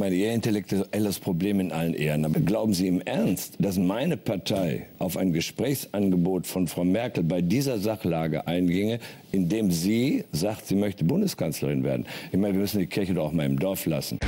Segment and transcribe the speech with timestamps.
[0.00, 2.24] meine, Ihr intellektuelles Problem in allen Ehren.
[2.24, 7.42] Aber glauben Sie im Ernst, dass meine Partei auf ein Gesprächsangebot von Frau Merkel bei
[7.42, 8.98] dieser Sachlage einginge,
[9.30, 12.06] indem sie sagt, sie möchte Bundeskanzlerin werden?
[12.32, 14.18] Ich meine, wir müssen die Kirche doch auch mal im Dorf lassen.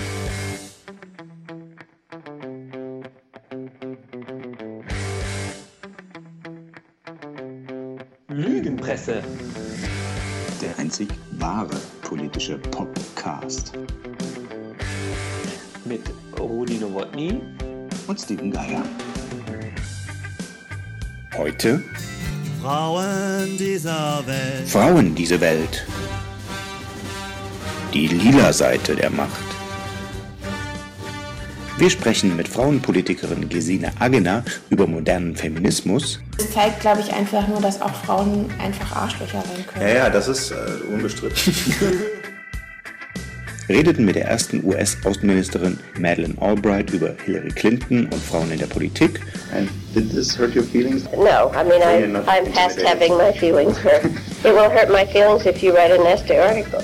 [8.28, 9.22] Lügenpresse.
[10.60, 11.08] Der einzig
[11.38, 13.72] wahre politische Podcast.
[15.92, 17.38] Mit Rudi Nowotny
[18.06, 18.82] und Steven Geier.
[21.36, 21.82] Heute
[22.62, 24.68] Frauen dieser Welt.
[24.68, 25.86] Frauen diese Welt.
[27.92, 29.44] Die lila Seite der Macht.
[31.76, 36.20] Wir sprechen mit Frauenpolitikerin Gesine Agener über modernen Feminismus.
[36.38, 39.86] Es zeigt, glaube ich, einfach nur, dass auch Frauen einfach Arschlöcher sein können.
[39.86, 40.54] Ja, ja, das ist äh,
[40.90, 41.54] unbestritten.
[43.72, 49.20] redeten mit der ersten US-Außenministerin Madeleine Albright über Hillary Clinton und Frauen in der Politik.
[49.54, 51.04] And did this hurt your feelings?
[51.12, 54.04] No, I mean, I'm, I'm past having my feelings hurt.
[54.44, 56.82] It won't hurt my feelings if you write a nasty article.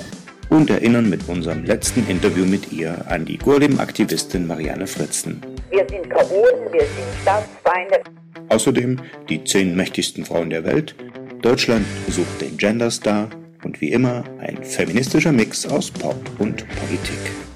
[0.49, 5.41] Und erinnern mit unserem letzten Interview mit ihr an die Gurlim-Aktivistin Marianne Fritzen.
[5.69, 8.01] Wir sind Chaoten, wir sind Staatsfeinde.
[8.49, 8.99] Außerdem
[9.29, 10.95] die zehn mächtigsten Frauen der Welt.
[11.43, 13.29] Deutschland sucht den Genderstar
[13.63, 17.48] und wie immer ein feministischer Mix aus Pop und Politik.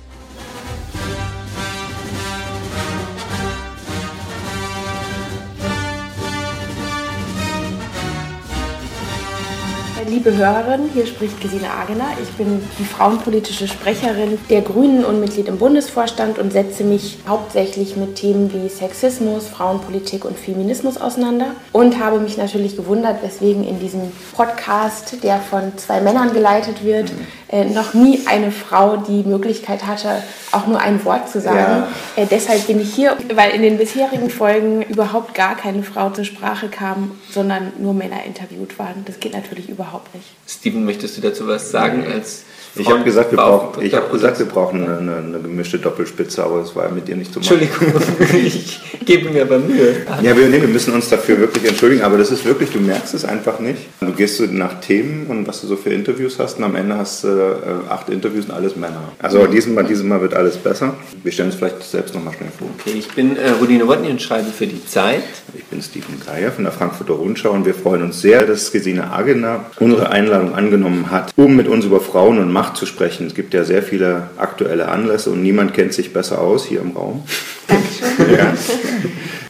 [10.14, 12.06] Liebe Hörerinnen, hier spricht Gesine Agener.
[12.22, 17.96] Ich bin die frauenpolitische Sprecherin der Grünen und Mitglied im Bundesvorstand und setze mich hauptsächlich
[17.96, 23.80] mit Themen wie Sexismus, Frauenpolitik und Feminismus auseinander und habe mich natürlich gewundert, weswegen in
[23.80, 27.12] diesem Podcast, der von zwei Männern geleitet wird,
[27.50, 31.86] äh, noch nie eine Frau die Möglichkeit hatte, auch nur ein Wort zu sagen.
[32.16, 32.24] Ja.
[32.24, 36.26] Äh, deshalb bin ich hier, weil in den bisherigen Folgen überhaupt gar keine Frau zur
[36.26, 39.04] Sprache kam, sondern nur Männer interviewt waren.
[39.06, 40.28] Das geht natürlich überhaupt nicht.
[40.48, 42.44] Steven, möchtest du dazu was sagen als
[42.76, 46.60] ich habe gesagt, wir brauchen, ich hab gesagt, wir brauchen eine, eine, gemischte Doppelspitze, aber
[46.60, 47.60] das war mit dir nicht zu machen.
[47.60, 48.02] Entschuldigung,
[48.46, 49.96] ich gebe mir aber Mühe.
[50.22, 53.14] Ja, wir, nee, wir müssen uns dafür wirklich entschuldigen, aber das ist wirklich, du merkst
[53.14, 53.82] es einfach nicht.
[54.00, 56.98] Du gehst so nach Themen und was du so für Interviews hast und am Ende
[56.98, 59.12] hast du äh, acht Interviews und alles Männer.
[59.20, 60.96] Also diesmal, Mal wird alles besser.
[61.22, 62.68] Wir stellen es vielleicht selbst nochmal schnell vor.
[62.80, 65.24] Okay, ich bin äh, Rudi Nowotny und schreibe für die Zeit.
[65.54, 69.12] Ich bin Steven Geier von der Frankfurter Rundschau und wir freuen uns sehr, dass Gesine
[69.12, 73.28] Agener unsere Einladung angenommen hat, um mit uns über Frauen und Macht zu sprechen.
[73.28, 76.92] Es gibt ja sehr viele aktuelle Anlässe und niemand kennt sich besser aus hier im
[76.92, 77.24] Raum.
[77.68, 78.36] Dankeschön.
[78.38, 78.54] ja.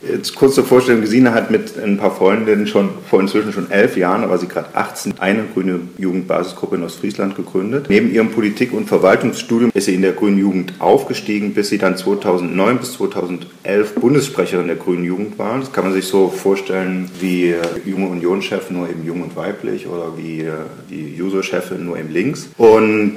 [0.09, 3.95] Jetzt kurz zur Vorstellung, Gesine hat mit ein paar Freundinnen schon vor inzwischen schon elf
[3.95, 7.85] Jahren, aber sie gerade 18, eine grüne Jugendbasisgruppe in Ostfriesland gegründet.
[7.89, 11.95] Neben ihrem Politik- und Verwaltungsstudium ist sie in der grünen Jugend aufgestiegen, bis sie dann
[11.95, 15.59] 2009 bis 2011 Bundessprecherin der grünen Jugend war.
[15.59, 17.55] Das kann man sich so vorstellen wie
[17.85, 20.45] junge Unionschef, nur eben jung und weiblich oder wie
[20.89, 22.49] die Juso-Chefin, nur eben links.
[22.57, 23.15] Und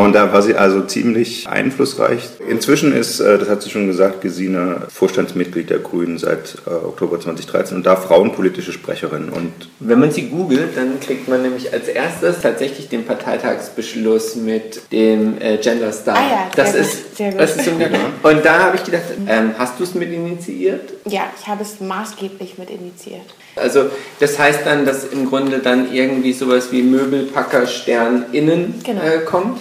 [0.00, 2.28] und da war sie also ziemlich einflussreich.
[2.48, 7.20] Inzwischen ist, äh, das hat sie schon gesagt, Gesine Vorstandsmitglied der Grünen seit äh, Oktober
[7.20, 9.28] 2013 und da frauenpolitische Sprecherin.
[9.28, 14.90] Und Wenn man sie googelt, dann kriegt man nämlich als erstes tatsächlich den Parteitagsbeschluss mit
[14.92, 16.16] dem äh, Gender Star.
[16.16, 17.40] Ah ja, das sehr ist, gut, sehr gut.
[17.40, 20.92] Das ist ein, und da habe ich gedacht, ähm, hast du es mit initiiert?
[21.06, 23.22] Ja, ich habe es maßgeblich mit initiiert.
[23.56, 23.86] Also
[24.18, 29.02] das heißt dann, dass im Grunde dann irgendwie sowas wie Möbelpackerstern innen Genau.
[29.02, 29.60] äh, kommt.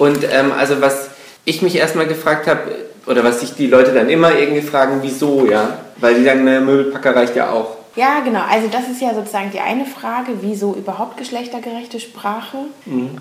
[0.00, 1.10] Und ähm, also was
[1.44, 2.62] ich mich erstmal gefragt habe,
[3.06, 5.78] oder was sich die Leute dann immer irgendwie fragen, wieso, ja?
[5.96, 7.76] Weil die sagen, naja, Möbelpacker reicht ja auch.
[7.96, 8.40] Ja, genau.
[8.48, 12.56] Also das ist ja sozusagen die eine Frage, wieso überhaupt geschlechtergerechte Sprache.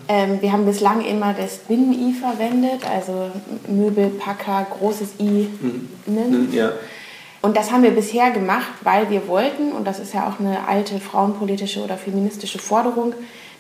[0.08, 3.32] Ähm, wir haben bislang immer das Binnen-I verwendet, also
[3.68, 5.50] Möbelpacker, großes I.
[6.06, 6.24] Ne?
[6.24, 6.72] Hm, Ja.
[7.42, 10.68] Und das haben wir bisher gemacht, weil wir wollten, und das ist ja auch eine
[10.68, 13.14] alte frauenpolitische oder feministische Forderung,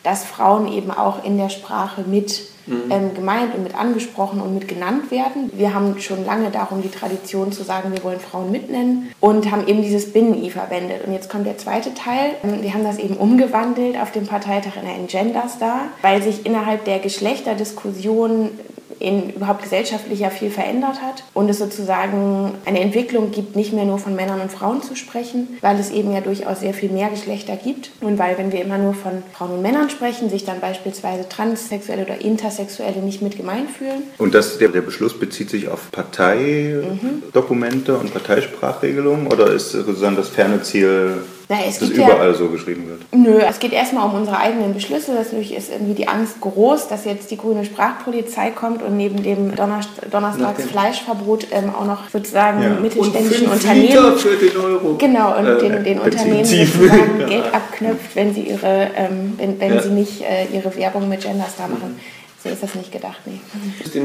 [0.03, 2.41] dass Frauen eben auch in der Sprache mit
[2.89, 5.51] ähm, gemeint und mit angesprochen und mit genannt werden.
[5.53, 9.67] Wir haben schon lange darum die Tradition zu sagen, wir wollen Frauen mitnennen und haben
[9.67, 11.05] eben dieses Binnen-I verwendet.
[11.05, 12.35] Und jetzt kommt der zweite Teil.
[12.43, 16.85] Ähm, Wir haben das eben umgewandelt auf dem Parteitag in ein Gender-Star, weil sich innerhalb
[16.85, 18.51] der Geschlechterdiskussion
[18.99, 23.85] in überhaupt gesellschaftlich ja viel verändert hat und es sozusagen eine Entwicklung gibt, nicht mehr
[23.85, 27.09] nur von Männern und Frauen zu sprechen, weil es eben ja durchaus sehr viel mehr
[27.09, 30.59] Geschlechter gibt und weil, wenn wir immer nur von Frauen und Männern sprechen, sich dann
[30.59, 34.03] beispielsweise Transsexuelle oder Intersexuelle nicht mit gemeint fühlen.
[34.17, 40.29] Und das, der, der Beschluss bezieht sich auf Parteidokumente und Parteisprachregelungen oder ist sozusagen das
[40.29, 43.01] ferne Ziel Na, es dass gibt ja- überall so geschrieben wird.
[43.11, 45.13] Nö, es geht erstmal um unsere eigenen Beschlüsse.
[45.13, 49.55] Natürlich ist irgendwie die Angst groß, dass jetzt die grüne Sprachpolizei kommt und neben dem
[49.55, 52.69] Donnerst Donnerstags Fleischverbot ähm, auch noch sozusagen Ja.
[52.79, 54.15] mittelständischen Unternehmen.
[54.17, 54.95] für den Euro.
[54.99, 59.73] Genau, und Äh, den, den Unternehmen sozusagen Geld abknöpft, wenn sie ihre, ähm, wenn, wenn
[59.73, 59.81] Ja.
[59.81, 61.99] sie nicht äh, ihre Werbung mit Genderstar machen.
[62.41, 63.41] So ist das nicht gedacht, nee.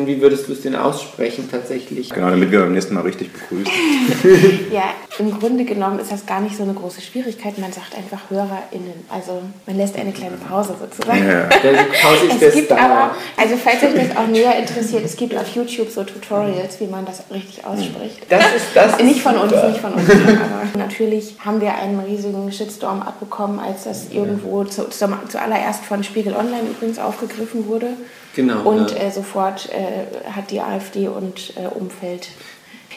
[0.07, 2.11] Wie würdest du es denn aussprechen tatsächlich?
[2.11, 3.73] Genau, damit wir beim nächsten Mal richtig begrüßen.
[4.73, 7.59] Ja, im Grunde genommen ist das gar nicht so eine große Schwierigkeit.
[7.59, 9.05] Man sagt einfach HörerInnen.
[9.09, 11.25] Also man lässt eine kleine Pause sozusagen.
[11.25, 11.45] Ja.
[11.63, 12.81] Der Pause ist Es gibt Star.
[12.81, 16.87] aber, also falls euch das auch näher interessiert, es gibt auf YouTube so Tutorials, wie
[16.87, 18.27] man das richtig ausspricht.
[18.29, 18.99] Das ist das.
[18.99, 20.11] Nicht von uns, nicht von uns.
[20.11, 26.35] Aber natürlich haben wir einen riesigen Shitstorm abbekommen, als das irgendwo zu, zuallererst von Spiegel
[26.35, 27.91] Online übrigens aufgegriffen wurde.
[28.35, 28.99] Genau, Und ja.
[28.99, 32.29] äh, sofort äh, hat die AfD und äh, Umfeld.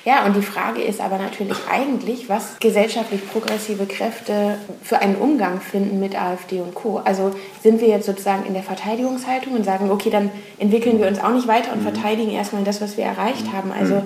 [0.06, 5.60] Ja, und die Frage ist aber natürlich eigentlich, was gesellschaftlich progressive Kräfte für einen Umgang
[5.60, 7.02] finden mit AfD und Co.
[7.04, 7.32] Also
[7.62, 11.32] sind wir jetzt sozusagen in der Verteidigungshaltung und sagen, okay, dann entwickeln wir uns auch
[11.32, 13.74] nicht weiter und verteidigen erstmal das, was wir erreicht haben.
[13.74, 14.04] Also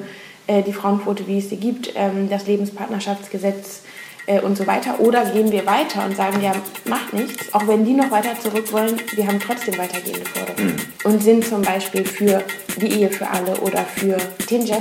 [0.47, 3.83] äh, die Frauenquote, wie es sie gibt, ähm, das Lebenspartnerschaftsgesetz
[4.31, 4.99] äh, und so weiter.
[4.99, 6.53] Oder gehen wir weiter und sagen, ja,
[6.85, 10.75] macht nichts, auch wenn die noch weiter zurück wollen, wir haben trotzdem weitergehende Forderungen.
[11.03, 12.43] Und sind zum Beispiel für
[12.77, 14.17] die Ehe für alle oder für
[14.49, 14.61] den.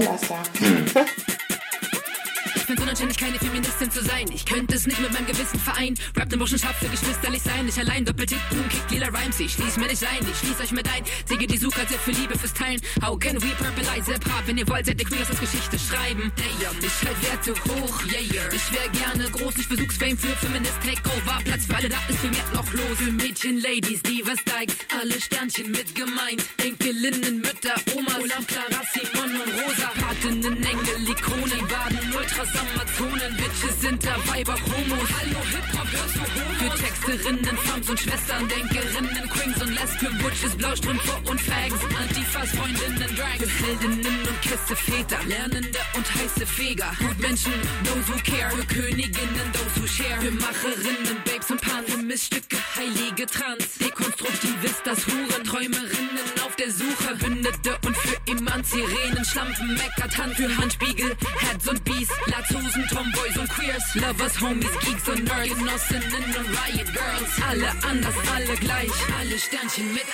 [2.55, 4.27] Ich unanständig, keine Feministin zu sein.
[4.35, 5.97] Ich könnte es nicht mit meinem Gewissen vereinen.
[6.17, 7.67] Rap den Burschenschaft für geschwisterlich sein.
[7.67, 9.39] Nicht allein doppelt Hit, Boom, Kick, lila Rhymes.
[9.39, 11.05] Ich schließ mir nicht ein, ich schließ euch mit ein.
[11.27, 12.81] Säge die Suche für Liebe fürs Teilen.
[13.03, 14.43] How can we purpleize Hip-Hop?
[14.47, 16.33] Wenn ihr wollt, seid ihr queer, als Geschichte schreiben.
[16.37, 18.49] Damn, ich halt Werte hoch, yeah.
[18.53, 21.39] Ich wär gerne groß, ich versuch's Fame für Feminist Takeover.
[21.45, 22.97] Platz für alle, da ist für mehr noch los.
[22.97, 26.43] Für Mädchen, Ladies, Divas, Dykes, alle Sternchen mit gemeint.
[26.59, 29.91] Enkelinnen, Mütter, Omas, Olam, Clara, Simon und Rosa.
[30.01, 35.09] Patinnen, Engel, Ikonen, Baden, Ultras, Amazonen, Bitches sind dabei, auch Homos.
[35.21, 36.51] Hallo, Hip-Hop, hörst du Homo?
[36.59, 41.81] Für Texterinnen, Fams und Schwestern, Denkerinnen, Queens und Lesben, Butches, Blaustrümpfe und Fags.
[42.01, 43.39] Antifas, Freundinnen, Drags.
[43.39, 46.91] Für Heldinnen und Kisse, Väter, Lernende und heiße Feger.
[46.99, 47.53] Gutmenschen,
[47.85, 48.51] those who care.
[48.51, 50.21] Für Königinnen, those who share.
[50.21, 51.91] Für Macherinnen, Babes und Pans.
[51.91, 53.79] Für Missstücke, heilige Trans.
[53.79, 57.15] Dekonstruktivistas, Huren, Träumerinnen auf der Suche.
[57.21, 60.37] Bündete und für Iman, Sirenen, Schlampen, Meckertanz.
[60.37, 63.95] Für Handspiegel, Heads und Bees, Latzhosen, Tomboys und Queers.
[63.95, 65.59] Lovers, Homies, Geeks und Nerds.
[65.59, 67.33] Genossinnen und Riot Girls.
[67.47, 68.91] Alle anders, alle gleich.
[69.19, 70.05] Alle Sternchen mit.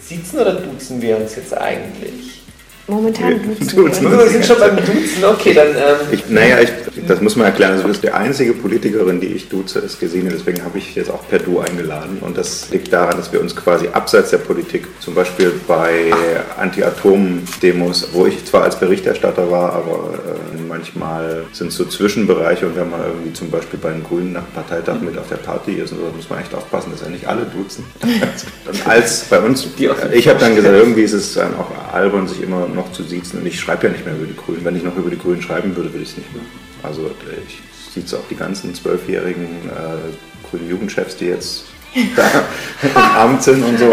[0.00, 2.47] Siezen oder duzen wir uns jetzt eigentlich?
[2.88, 5.68] Momentan duzen wir sind schon beim Duzen, okay, dann.
[5.68, 6.70] Ähm, Ich, naja, ich,
[7.06, 7.72] das muss man erklären.
[7.72, 10.30] Also, du bist die einzige Politikerin, die ich duze, ist Gesine.
[10.30, 12.18] Deswegen habe ich jetzt auch per Du eingeladen.
[12.22, 16.10] Und das liegt daran, dass wir uns quasi abseits der Politik, zum Beispiel bei
[16.58, 22.66] Anti-Atom-Demos, wo ich zwar als Berichterstatter war, aber äh, manchmal sind es so Zwischenbereiche.
[22.66, 25.36] Und wenn man irgendwie zum Beispiel bei den Grünen nach dem Parteitag mit auf der
[25.36, 27.84] Party ist, und so, muss man echt aufpassen, dass ja nicht alle duzen.
[28.84, 29.66] Als bei uns,
[30.12, 33.40] ich habe dann gesagt, irgendwie ist es dann auch albern, sich immer noch zu siezen.
[33.40, 34.64] Und ich schreibe ja nicht mehr über die Grünen.
[34.64, 36.46] Wenn ich noch über die Grünen schreiben würde, würde ich es nicht machen.
[36.82, 37.10] Also
[37.46, 37.60] ich
[37.92, 41.64] sieze auch die ganzen zwölfjährigen äh, grünen Jugendchefs, die jetzt
[42.16, 42.44] da
[42.82, 43.92] im Amt sind und so.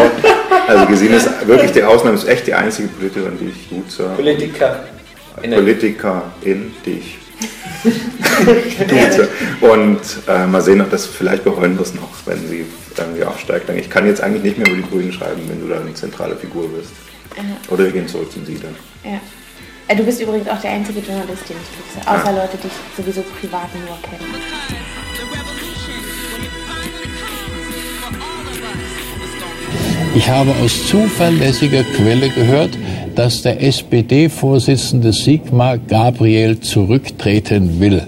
[0.66, 4.04] Also Gesine ist wirklich die Ausnahme, ist echt die einzige Politikerin, die ich duze.
[4.16, 4.84] Politiker.
[5.42, 7.18] Politikerin, die ich
[8.88, 9.28] duze.
[9.60, 12.64] Und äh, mal sehen, ob das vielleicht bereuen wir es noch, wenn sie
[12.96, 13.68] irgendwie aufsteigt.
[13.70, 16.36] Ich kann jetzt eigentlich nicht mehr über die Grünen schreiben, wenn du da eine zentrale
[16.36, 16.90] Figur bist.
[17.68, 18.74] Oder wir gehen zurück zum Sie dann.
[19.04, 19.20] Ja.
[19.88, 22.08] Äh, Du bist übrigens auch der einzige Journalist, den ich duze.
[22.08, 24.24] Außer Leute, die ich sowieso privat nur kenne.
[30.14, 32.70] Ich habe aus zuverlässiger Quelle gehört,
[33.16, 38.02] dass der SPD-Vorsitzende Sigmar Gabriel zurücktreten will.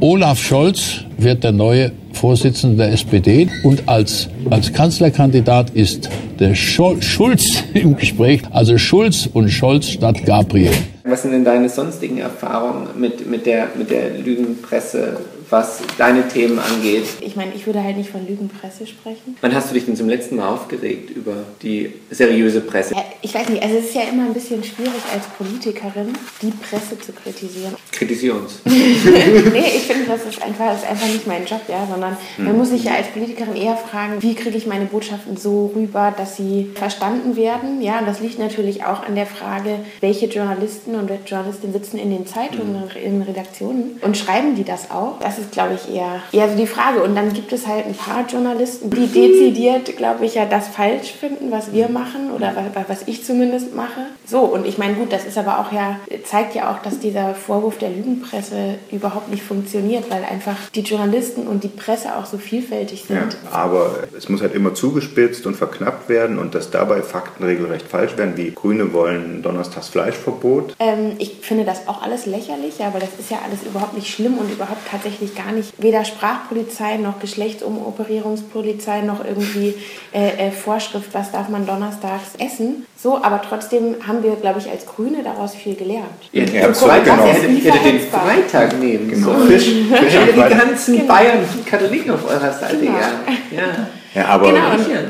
[0.00, 7.00] Olaf Scholz wird der neue Vorsitzende der SPD und als, als Kanzlerkandidat ist der Schol
[7.00, 10.72] Schulz im Gespräch, also Schulz und Scholz statt Gabriel.
[11.04, 15.16] Was sind denn deine sonstigen Erfahrungen mit, mit, der, mit der Lügenpresse,
[15.50, 17.04] was deine Themen angeht?
[17.20, 19.36] Ich meine, ich würde halt nicht von Lügenpresse sprechen.
[19.40, 22.94] Wann hast du dich denn zum letzten Mal aufgeregt über die seriöse Presse?
[22.94, 26.50] Ja, ich weiß nicht, also es ist ja immer ein bisschen schwierig als Politikerin, die
[26.50, 27.74] Presse zu kritisieren.
[27.92, 28.60] Kritisier uns.
[28.64, 32.56] nee, ich finde, das ist einfach, das ist einfach nicht mein Job, ja, sondern man
[32.56, 36.36] muss sich ja als Politikerin eher fragen, wie kriege ich meine Botschaften so rüber, dass
[36.36, 41.10] sie verstanden werden, ja, und das liegt natürlich auch an der Frage, welche Journalisten und
[41.26, 45.18] Journalistinnen sitzen in den Zeitungen, in Redaktionen und schreiben die das auch?
[45.20, 47.02] Das ist, glaube ich, eher, eher so die Frage.
[47.02, 51.12] Und dann gibt es halt ein paar Journalisten, die dezidiert, glaube ich, ja das falsch
[51.12, 52.54] finden, was wir machen oder
[52.88, 54.06] was ich zumindest mache.
[54.26, 57.34] So, und ich meine, gut, das ist aber auch ja, zeigt ja auch, dass dieser
[57.34, 62.38] Vorwurf der Lügenpresse überhaupt nicht funktioniert, weil einfach die Journalisten und die Presse auch so
[62.38, 63.16] vielfältig sind.
[63.16, 67.86] Ja, aber es muss halt immer zugespitzt und verknappt werden und dass dabei Fakten regelrecht
[67.88, 70.76] falsch werden, wie Grüne wollen Donnerstags Fleischverbot.
[70.78, 74.08] Ähm, ich finde das auch alles lächerlich, ja, weil das ist ja alles überhaupt nicht
[74.08, 79.74] schlimm und überhaupt tatsächlich gar nicht weder Sprachpolizei noch Geschlechtsumoperierungspolizei noch irgendwie
[80.12, 82.86] äh, äh, Vorschrift, was darf man donnerstags essen.
[82.96, 86.06] So, aber trotzdem haben wir, glaube ich, als Grüne daraus viel gelernt.
[86.32, 87.24] Genau.
[87.24, 89.38] Hättet ihr den Freitag nehmen genau.
[89.38, 89.46] so.
[89.46, 91.08] Fisch, Fisch die ganzen genau.
[91.08, 92.76] Bayern Katholiken auf eurer Seite.
[92.76, 92.92] Genau.
[92.92, 93.56] Ja.
[93.56, 93.88] ja.
[94.14, 94.60] Ja, aber genau.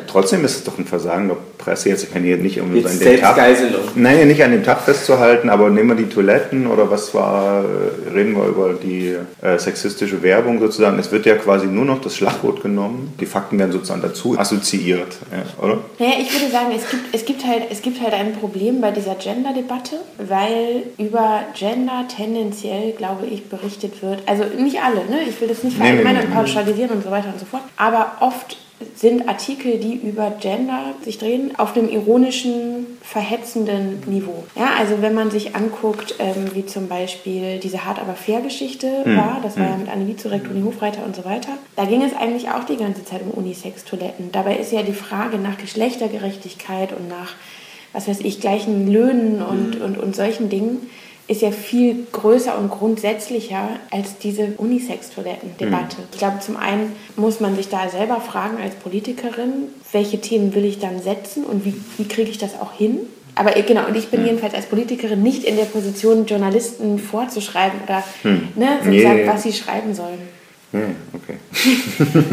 [0.07, 2.04] trotzdem ist es doch ein Versagen der Presse jetzt.
[2.04, 3.38] Ich kann hier nicht um jetzt an dem Tag,
[3.95, 7.64] nein, nicht an dem Tag festzuhalten, aber nehmen wir die Toiletten oder was war,
[8.14, 10.99] reden wir über die äh, sexistische Werbung sozusagen.
[10.99, 13.14] Es wird ja quasi nur noch das Schlagwort genommen.
[13.21, 15.78] Die Fakten werden sozusagen dazu assoziiert, ja, oder?
[15.99, 18.90] Naja, ich würde sagen, es gibt, es gibt halt, es gibt halt ein Problem bei
[18.90, 24.23] dieser Gender-Debatte, weil über Gender tendenziell, glaube ich, berichtet wird.
[24.26, 25.23] Also nicht alle, ne?
[25.26, 27.47] Ich will das nicht verallgemeinern nee, nee, nee, und pauschalisieren und so weiter und so
[27.47, 27.62] fort.
[27.76, 28.57] Aber oft
[28.97, 34.45] sind Artikel, die über Gender sich drehen, auf einem ironischen, verhetzenden Niveau.
[34.57, 38.87] Ja, also wenn man sich anguckt, ähm, wie zum Beispiel diese Hart aber fair Geschichte
[39.05, 39.17] mhm.
[39.17, 39.81] war, das war ja hm.
[39.81, 43.05] mit Anne Vizurek, Toni Hofreiter und so weiter, da ging es eigentlich auch die ganze
[43.05, 44.33] Zeit um Unisex-Toiletten.
[44.33, 47.35] Dabei ist ja die Frage nach Geschlechtergerechtigkeit und nach,
[47.93, 49.85] was weiß ich, gleichen Löhnen und, mhm.
[49.85, 50.89] und, und solchen Dingen
[51.31, 55.99] ist ja viel größer und grundsätzlicher als diese Unisex-Toiletten-Debatte.
[55.99, 56.05] Mhm.
[56.11, 60.65] Ich glaube, zum einen muss man sich da selber fragen als Politikerin, welche Themen will
[60.65, 62.99] ich dann setzen und wie, wie kriege ich das auch hin?
[63.37, 64.27] Aber genau, und ich bin mhm.
[64.27, 68.49] jedenfalls als Politikerin nicht in der Position, Journalisten vorzuschreiben oder mhm.
[68.57, 69.29] ne, sozusagen, nee.
[69.29, 70.19] was sie schreiben sollen.
[70.73, 71.37] Hm, okay.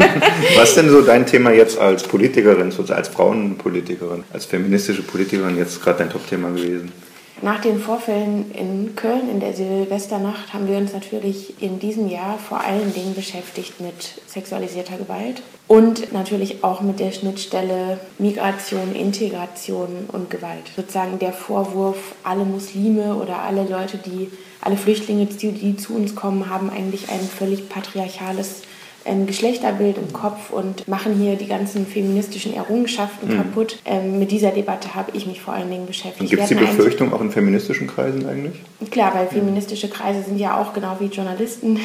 [0.56, 5.82] Was ist denn so dein Thema jetzt als Politikerin, als Frauenpolitikerin, als feministische Politikerin jetzt
[5.82, 6.92] gerade dein Top-Thema gewesen?
[7.40, 12.36] Nach den Vorfällen in Köln in der Silvesternacht haben wir uns natürlich in diesem Jahr
[12.36, 20.08] vor allen Dingen beschäftigt mit sexualisierter Gewalt und natürlich auch mit der Schnittstelle Migration, Integration
[20.10, 20.72] und Gewalt.
[20.74, 26.16] Sozusagen der Vorwurf, alle Muslime oder alle Leute, die, alle Flüchtlinge, die, die zu uns
[26.16, 28.62] kommen, haben eigentlich ein völlig patriarchales
[29.04, 33.36] ähm, Geschlechterbild im Kopf und machen hier die ganzen feministischen Errungenschaften mhm.
[33.36, 33.78] kaputt.
[33.84, 36.30] Ähm, mit dieser Debatte habe ich mich vor allen Dingen beschäftigt.
[36.30, 38.60] Gibt es die Befürchtung auch in feministischen Kreisen eigentlich?
[38.90, 41.78] Klar, weil feministische Kreise sind ja auch genau wie Journalisten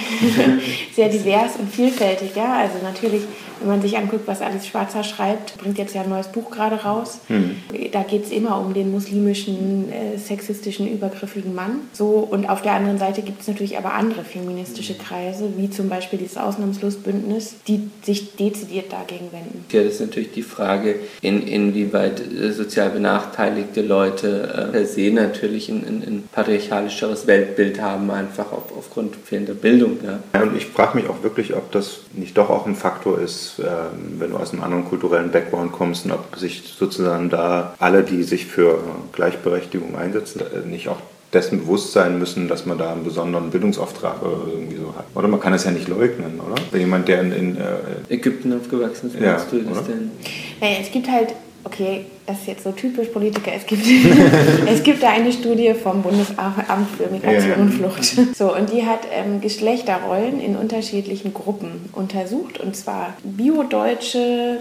[0.96, 2.36] sehr divers und vielfältig.
[2.36, 2.58] Ja?
[2.58, 3.24] Also natürlich,
[3.60, 6.76] wenn man sich anguckt, was Alice Schwarzer schreibt, bringt jetzt ja ein neues Buch gerade
[6.84, 7.20] raus.
[7.30, 7.56] Mhm.
[7.92, 11.82] Da geht es immer um den muslimischen, äh, sexistischen, übergriffigen Mann.
[11.94, 15.90] So, und auf der anderen Seite gibt es natürlich aber andere feministische Kreise, wie zum
[15.90, 16.38] Beispiel dieses
[17.14, 19.66] Ausnahmslosbündnis, die sich dezidiert dagegen wenden.
[19.72, 25.12] Ja, das ist natürlich die Frage, in, inwieweit äh, sozial benachteiligte Leute äh, per se
[25.12, 30.00] natürlich ein, ein, ein patriarchalischeres Weltbild haben, einfach auf, aufgrund fehlender Bildung.
[30.04, 30.20] Ja.
[30.34, 33.60] ja und ich frage mich auch wirklich, ob das nicht doch auch ein Faktor ist,
[33.60, 33.66] äh,
[34.18, 38.24] wenn du aus einem anderen kulturellen Background kommst und ob sich sozusagen da alle, die
[38.24, 38.80] sich für
[39.14, 41.00] Gleichberechtigung einsetzen, äh, nicht auch
[41.34, 45.06] dessen bewusst sein müssen, dass man da einen besonderen Bildungsauftrag irgendwie so hat.
[45.16, 46.56] Oder man kann es ja nicht leugnen, oder?
[46.72, 50.12] Wenn jemand, der in, in äh Ägypten aufgewachsen ist, ja, du das denn?
[50.62, 51.34] Naja, es gibt halt
[51.66, 53.84] okay, das ist jetzt so typisch Politiker, es gibt,
[54.68, 57.56] es gibt da eine Studie vom Bundesamt für Migration ja.
[57.58, 58.04] und Flucht.
[58.36, 64.60] So, und die hat ähm, Geschlechterrollen in unterschiedlichen Gruppen untersucht, und zwar Bio-Deutsche,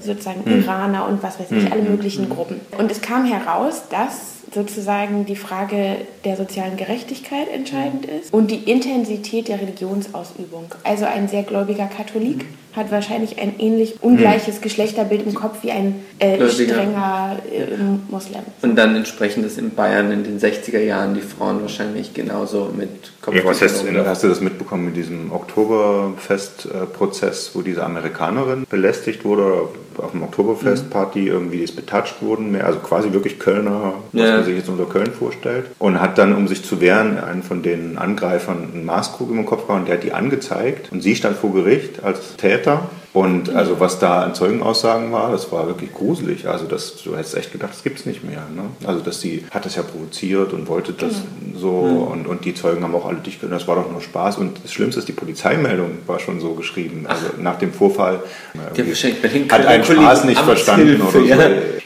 [0.00, 0.62] sozusagen hm.
[0.62, 1.72] Iraner und was weiß ich, hm.
[1.72, 2.30] alle möglichen hm.
[2.30, 2.60] Gruppen.
[2.78, 8.70] Und es kam heraus, dass sozusagen die Frage der sozialen Gerechtigkeit entscheidend ist und die
[8.70, 10.66] Intensität der Religionsausübung.
[10.82, 16.02] Also ein sehr gläubiger Katholik hat wahrscheinlich ein ähnlich ungleiches Geschlechterbild im Kopf wie ein
[16.18, 17.66] äh, strenger äh,
[18.10, 18.42] Moslem.
[18.62, 23.12] Und dann entsprechend ist in Bayern in den 60er Jahren die Frauen wahrscheinlich genauso mit
[23.22, 23.32] Kopf.
[23.34, 29.44] Ja, was heißt, hast du das mitbekommen mit diesem Oktoberfestprozess, wo diese Amerikanerin belästigt wurde
[29.44, 31.28] oder auf dem Oktoberfestparty mhm.
[31.28, 34.36] irgendwie ist betatscht wurden, also quasi wirklich Kölner, was ja.
[34.36, 35.66] man sich jetzt unter Köln vorstellt.
[35.78, 39.66] Und hat dann, um sich zu wehren, einen von den Angreifern einen Maßkrug im Kopf
[39.66, 42.88] gehauen, der hat die angezeigt und sie stand vor Gericht als Täter Täter.
[43.12, 46.48] Und also was da an Zeugenaussagen war, das war wirklich gruselig.
[46.48, 48.42] Also das, du hättest echt gedacht, das gibt es nicht mehr.
[48.52, 48.62] Ne?
[48.88, 51.58] Also dass sie hat das ja provoziert und wollte das genau.
[51.58, 52.02] so mhm.
[52.08, 54.38] und, und die Zeugen haben auch alle dich das war doch nur Spaß.
[54.38, 57.06] Und das Schlimmste ist, die Polizeimeldung war schon so geschrieben.
[57.08, 57.40] Also Ach.
[57.40, 58.20] nach dem Vorfall
[58.58, 61.20] hat einen Spaß nicht verstanden oder so.
[61.20, 61.36] Ja.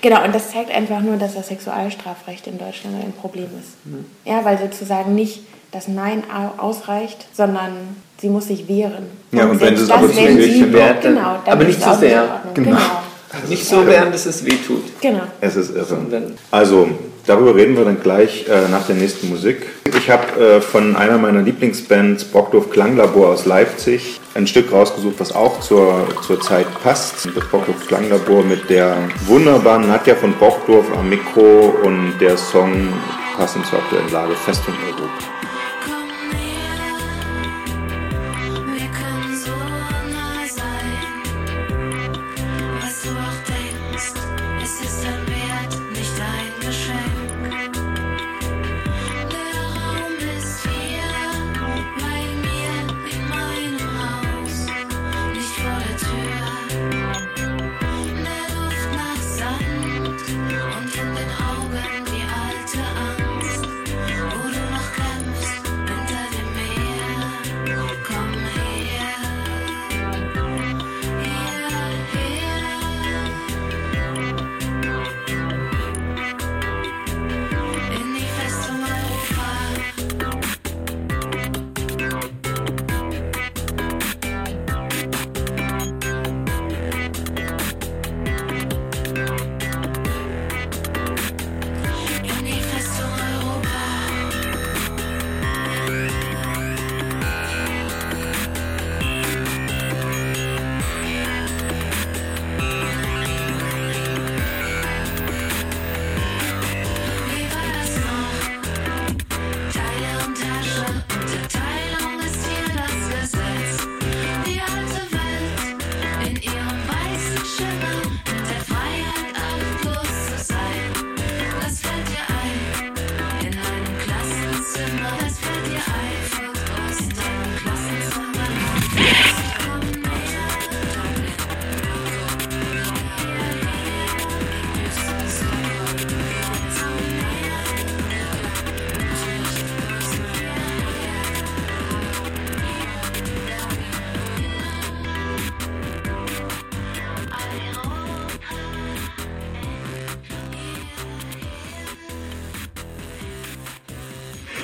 [0.00, 3.84] Genau, und das zeigt einfach nur, dass das Sexualstrafrecht in Deutschland ein Problem ist.
[3.84, 4.06] Mhm.
[4.24, 6.22] Ja, weil sozusagen nicht das Nein
[6.56, 7.72] ausreicht, sondern
[8.20, 9.06] sie muss sich wehren.
[9.32, 12.42] Ja, und, und wenn es aber wenn sie wehrt, genau, aber nicht so sehr.
[12.54, 12.70] Genau.
[12.70, 12.82] genau.
[13.48, 14.84] Nicht so, während es es wehtut.
[15.02, 15.24] Genau.
[15.40, 15.98] Es ist irre.
[16.50, 16.88] Also,
[17.26, 19.66] darüber reden wir dann gleich äh, nach der nächsten Musik.
[19.96, 25.34] Ich habe äh, von einer meiner Lieblingsbands, Brockdorf Klanglabor aus Leipzig, ein Stück rausgesucht, was
[25.34, 27.26] auch zur, zur Zeit passt.
[27.26, 28.96] Das Brockdorf Klanglabor mit der
[29.26, 32.88] wunderbaren Nadja von Brockdorf am Mikro und der Song
[33.36, 35.37] passend zur aktuellen Lage Festung Europa.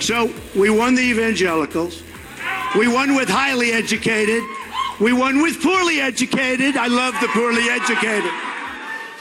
[0.05, 2.03] So we won the evangelicals.
[2.79, 4.43] We won with highly educated.
[5.01, 6.77] We won with poorly educated.
[6.77, 8.31] I love the poorly educated.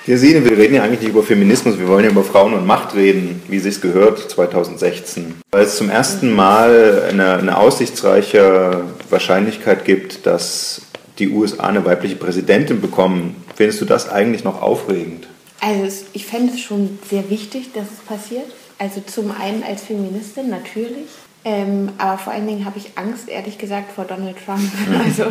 [0.05, 2.95] Gesine, wir reden ja eigentlich nicht über Feminismus, wir wollen ja über Frauen und Macht
[2.95, 5.35] reden, wie es sich gehört 2016.
[5.51, 10.81] Weil es zum ersten Mal eine, eine aussichtsreiche Wahrscheinlichkeit gibt, dass
[11.17, 13.37] die USA eine weibliche Präsidentin bekommen.
[13.55, 15.29] Findest du das eigentlich noch aufregend?
[15.61, 18.51] Also ich fände es schon sehr wichtig, dass es passiert.
[18.79, 21.07] Also zum einen als Feministin natürlich,
[21.45, 24.62] ähm, aber vor allen Dingen habe ich Angst, ehrlich gesagt, vor Donald Trump.
[25.05, 25.25] Also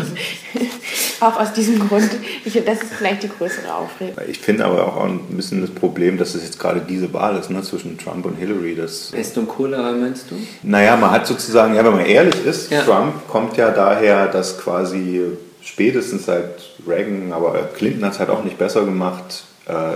[1.20, 2.10] auch aus diesem Grund.
[2.44, 4.16] Ich, das ist vielleicht die größere Aufregung.
[4.28, 7.48] Ich finde aber auch ein bisschen das Problem, dass es jetzt gerade diese Wahl ist
[7.48, 8.74] ne, zwischen Trump und Hillary.
[8.74, 10.34] Das, Pest und Cholera meinst du?
[10.62, 12.82] Naja, man hat sozusagen, ja, wenn man ehrlich ist, ja.
[12.82, 15.22] Trump kommt ja daher, dass quasi
[15.62, 19.44] spätestens seit Reagan, aber Clinton hat es halt auch nicht besser gemacht,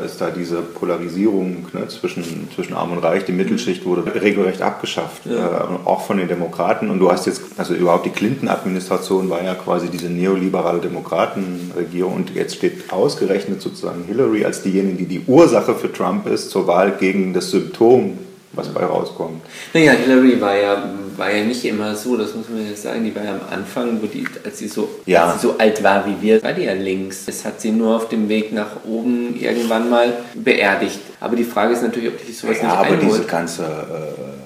[0.05, 3.25] ist da diese Polarisierung ne, zwischen, zwischen Arm und Reich.
[3.25, 5.35] Die Mittelschicht wurde regelrecht abgeschafft, ja.
[5.35, 6.89] äh, auch von den Demokraten.
[6.89, 12.15] Und du hast jetzt, also überhaupt die Clinton-Administration war ja quasi diese neoliberale Demokratenregierung.
[12.15, 16.67] Und jetzt steht ausgerechnet sozusagen Hillary als diejenige, die die Ursache für Trump ist, zur
[16.67, 18.19] Wahl gegen das Symptom
[18.57, 19.43] was bei rauskommt.
[19.75, 23.15] Naja, Hillary war ja, war ja nicht immer so, das muss man jetzt sagen, die
[23.15, 25.25] war ja am Anfang, wo die, als, sie so, ja.
[25.25, 27.25] als sie so alt war wie wir, war die ja links.
[27.27, 31.01] Es hat sie nur auf dem Weg nach oben irgendwann mal beerdigt.
[31.21, 33.03] Aber die Frage ist natürlich, ob die sowas ja, nicht aber einholt.
[33.03, 33.63] diese ganze...
[33.65, 34.46] Äh,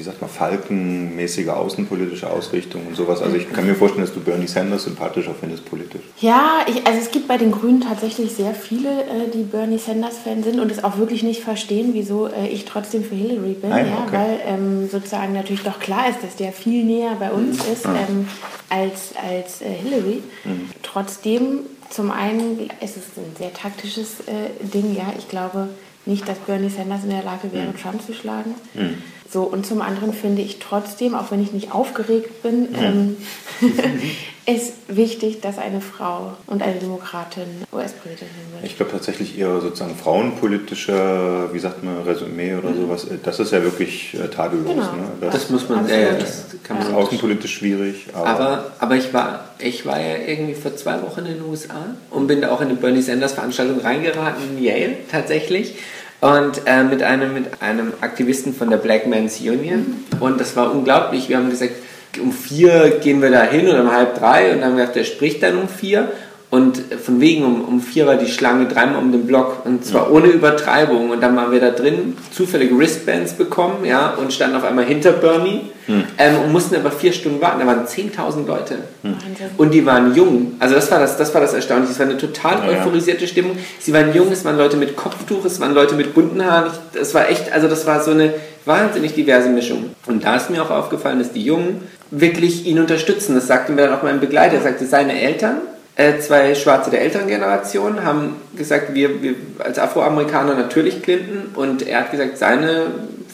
[0.00, 3.20] wie sagt man, falkenmäßige außenpolitische Ausrichtung und sowas.
[3.20, 6.00] Also ich kann mir vorstellen, dass du Bernie Sanders sympathischer findest politisch.
[6.20, 10.42] Ja, ich, also es gibt bei den Grünen tatsächlich sehr viele, äh, die Bernie Sanders-Fan
[10.42, 13.68] sind und es auch wirklich nicht verstehen, wieso äh, ich trotzdem für Hillary bin.
[13.68, 14.16] Nein, ja, okay.
[14.16, 17.72] Weil ähm, sozusagen natürlich doch klar ist, dass der viel näher bei uns mhm.
[17.74, 18.26] ist ähm,
[18.70, 20.22] als, als äh, Hillary.
[20.44, 20.70] Mhm.
[20.82, 21.58] Trotzdem,
[21.90, 24.96] zum einen ist es ein sehr taktisches äh, Ding.
[24.96, 25.68] Ja, ich glaube
[26.06, 27.76] nicht, dass Bernie Sanders in der Lage wäre, mhm.
[27.76, 28.54] Trump zu schlagen.
[28.74, 28.98] Mhm.
[29.30, 33.16] So, und zum anderen finde ich trotzdem, auch wenn ich nicht aufgeregt bin, ähm,
[34.46, 38.64] ist wichtig, dass eine Frau und eine Demokratin US-Präsidentin wird.
[38.64, 42.82] Ich glaube tatsächlich ihre sozusagen frauenpolitische, wie sagt man, Resümee oder mhm.
[42.82, 44.68] sowas, das ist ja wirklich äh, tadellos.
[44.68, 44.92] Genau.
[44.92, 45.08] Ne?
[45.20, 46.86] Das, das, muss man, ja, das kann man.
[46.86, 48.06] Ist außenpolitisch schwierig.
[48.14, 51.94] Aber, aber, aber, ich, war, ich war ja irgendwie vor zwei Wochen in den USA
[52.10, 55.74] und bin da auch in eine Bernie Sanders Veranstaltung reingeraten in Yale tatsächlich.
[56.22, 60.04] und äh, mit, einem, mit einem Aktivisten von der Black Men's Union.
[60.18, 61.28] Und das war unglaublich.
[61.28, 61.74] Wir haben gesagt,
[62.20, 64.96] um vier gehen wir da hin oder um halb drei und dann haben wir gesagt,
[64.96, 66.08] der spricht dann um vier.
[66.50, 70.06] Und von wegen um, um vier war die Schlange dreimal um den Block und zwar
[70.06, 70.10] ja.
[70.10, 71.10] ohne Übertreibung.
[71.10, 75.12] Und dann waren wir da drin, zufällige Wristbands bekommen, ja, und standen auf einmal hinter
[75.12, 76.02] Bernie hm.
[76.18, 77.60] ähm, und mussten aber vier Stunden warten.
[77.60, 78.78] Da waren 10.000 Leute.
[79.02, 79.14] Hm.
[79.58, 80.56] Und die waren jung.
[80.58, 81.92] Also das war das, das war das Erstaunliche.
[81.92, 83.56] Es war eine total ja, euphorisierte Stimmung.
[83.78, 86.72] Sie waren jung, es waren Leute mit Kopftuch, es waren Leute mit bunten Haaren.
[87.00, 89.90] Es war echt, also das war so eine wahnsinnig diverse Mischung.
[90.06, 93.34] Und da ist mir auch aufgefallen, dass die Jungen wirklich ihn unterstützen.
[93.34, 94.56] Das sagte mir dann auch mein Begleiter.
[94.56, 95.58] Er sagte, seine Eltern
[95.96, 101.86] äh, zwei Schwarze der älteren Generation haben gesagt, wir, wir als Afroamerikaner natürlich Clinton und
[101.86, 102.86] er hat gesagt, seine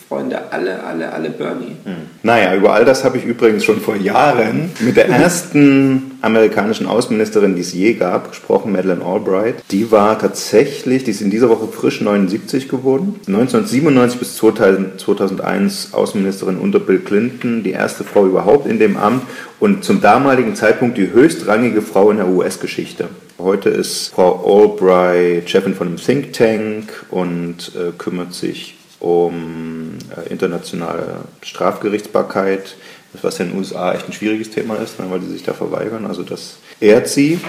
[0.08, 1.76] Freunde alle, alle, alle Bernie.
[1.84, 1.94] Hm.
[2.22, 7.54] Naja, über all das habe ich übrigens schon vor Jahren mit der ersten amerikanischen Außenministerin,
[7.54, 9.56] die es je gab, gesprochen, Madeleine Albright.
[9.70, 13.20] Die war tatsächlich, die ist in dieser Woche frisch 79 geworden.
[13.26, 19.22] 1997 bis 2000, 2001 Außenministerin unter Bill Clinton, die erste Frau überhaupt in dem Amt
[19.60, 23.08] und zum damaligen Zeitpunkt die höchstrangige Frau in der US-Geschichte.
[23.38, 30.30] Heute ist Frau Albright Chefin von einem Think Tank und äh, kümmert sich um äh,
[30.30, 32.76] internationale Strafgerichtsbarkeit,
[33.22, 36.06] was in den USA echt ein schwieriges Thema ist, ne, weil die sich da verweigern.
[36.06, 37.40] Also das ehrt sie.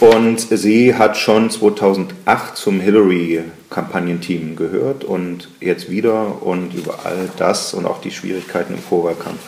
[0.00, 6.42] Und sie hat schon 2008 zum Hillary-Kampagnenteam gehört und jetzt wieder.
[6.42, 9.40] Und über all das und auch die Schwierigkeiten im Vorwahlkampf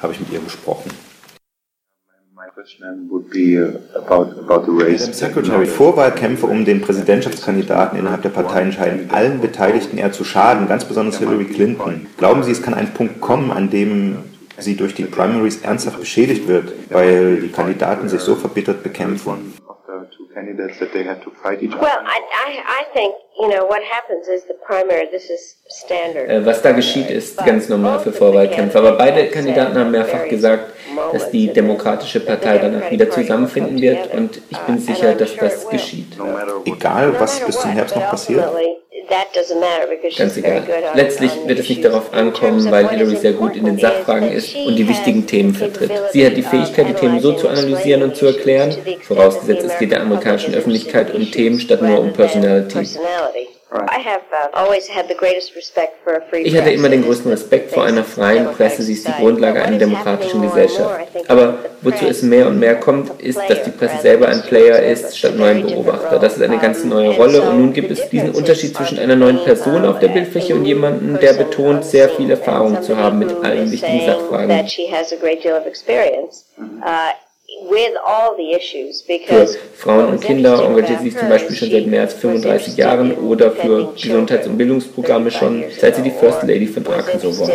[0.00, 0.90] habe ich mit ihr gesprochen.
[4.08, 10.68] Madam Secretary, Vorwahlkämpfe um den Präsidentschaftskandidaten innerhalb der Parteien scheinen allen Beteiligten eher zu schaden,
[10.68, 12.06] ganz besonders Hillary Clinton.
[12.16, 14.16] Glauben Sie, es kann ein Punkt kommen, an dem
[14.60, 19.54] sie durch die Primaries ernsthaft beschädigt wird, weil die Kandidaten sich so verbittert bekämpfen?
[20.40, 21.82] candidates that they had to fight each other?
[21.82, 26.28] Well, I, I, I think, you know, what happens is the primary, this is standard.
[26.28, 28.78] Äh, was da geschieht, ist ganz normal für Vorwahlkämpfe.
[28.78, 30.72] Aber beide Kandidaten haben mehrfach gesagt,
[31.12, 36.16] dass die Demokratische Partei danach wieder zusammenfinden wird und ich bin sicher, dass das geschieht.
[36.64, 38.48] Egal, was bis zum Herbst noch passiert?
[40.16, 40.62] Ganz egal.
[40.94, 44.76] Letztlich wird es nicht darauf ankommen, weil Hillary sehr gut in den Sachfragen ist und
[44.76, 45.90] die wichtigen Themen vertritt.
[46.12, 49.92] Sie hat die Fähigkeit, die Themen so zu analysieren und zu erklären, vorausgesetzt es geht
[49.92, 52.98] der amerikanischen Öffentlichkeit um Themen statt nur um Personality.
[53.72, 53.86] Uh,
[56.42, 59.78] ich hatte immer den größten Respekt vor einer freien Presse, sie ist die Grundlage einer
[59.78, 61.06] demokratischen Gesellschaft.
[61.28, 65.16] Aber wozu es mehr und mehr kommt, ist, dass die Presse selber ein Player ist,
[65.16, 66.18] statt nur ein Beobachter.
[66.18, 67.42] Das ist eine ganz neue Rolle.
[67.42, 71.20] und nun gibt es diesen Unterschied zwischen einer neuen Person auf der Bildfläche und jemandem,
[71.20, 74.48] der betont, sehr viel Erfahrung zu haben mit allen wichtigen Sachfragen.
[79.52, 83.12] Für Frauen und Kinder engagiert sie sich zum Beispiel schon seit mehr als 35 Jahren
[83.18, 87.46] oder für Gesundheits- und Bildungsprogramme schon, seit sie die First Lady von Arkansas war.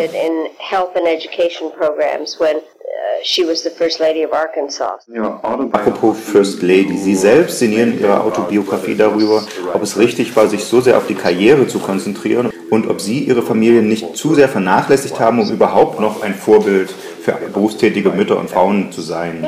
[5.72, 9.42] Apropos First Lady, Sie selbst sinnieren in Ihrer Autobiografie darüber,
[9.72, 13.20] ob es richtig war, sich so sehr auf die Karriere zu konzentrieren und ob Sie
[13.20, 16.90] Ihre Familie nicht zu sehr vernachlässigt haben, um überhaupt noch ein Vorbild
[17.22, 19.46] für berufstätige Mütter und Frauen zu sein.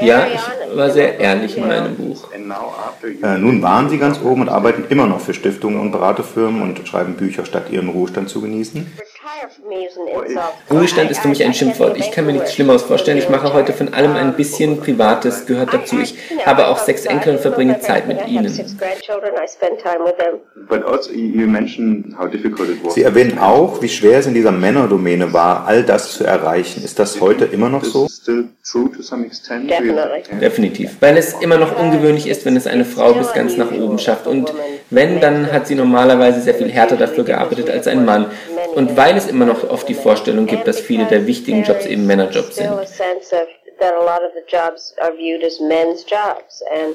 [0.00, 2.28] Ja, ich war sehr ehrlich in meinem Buch.
[3.22, 6.86] Äh, nun waren Sie ganz oben und arbeiten immer noch für Stiftungen und Beraterfirmen und
[6.86, 8.86] schreiben Bücher, statt Ihren Ruhestand zu genießen.
[10.70, 11.96] Ruhestand ist für mich ein Schimpfwort.
[11.98, 13.18] Ich kann mir nichts Schlimmeres vorstellen.
[13.18, 16.00] Ich mache heute von allem ein bisschen Privates, gehört dazu.
[16.00, 18.46] Ich habe auch sechs Enkel und verbringe Zeit mit ihnen.
[18.46, 18.62] Also
[22.90, 26.82] Sie erwähnen auch, wie schwer es in dieser Männerdomäne war, all das zu erreichen.
[26.84, 28.08] Ist das heute immer noch so?
[30.40, 30.96] Definitiv.
[31.00, 34.26] Weil es immer noch ungewöhnlich ist, wenn es eine Frau bis ganz nach oben schafft.
[34.26, 34.52] Und
[34.90, 38.30] wenn, dann hat sie normalerweise sehr viel härter dafür gearbeitet als ein Mann.
[38.74, 42.06] Und weil es immer noch oft die Vorstellung gibt, dass viele der wichtigen Jobs eben
[42.06, 42.70] Männerjobs sind.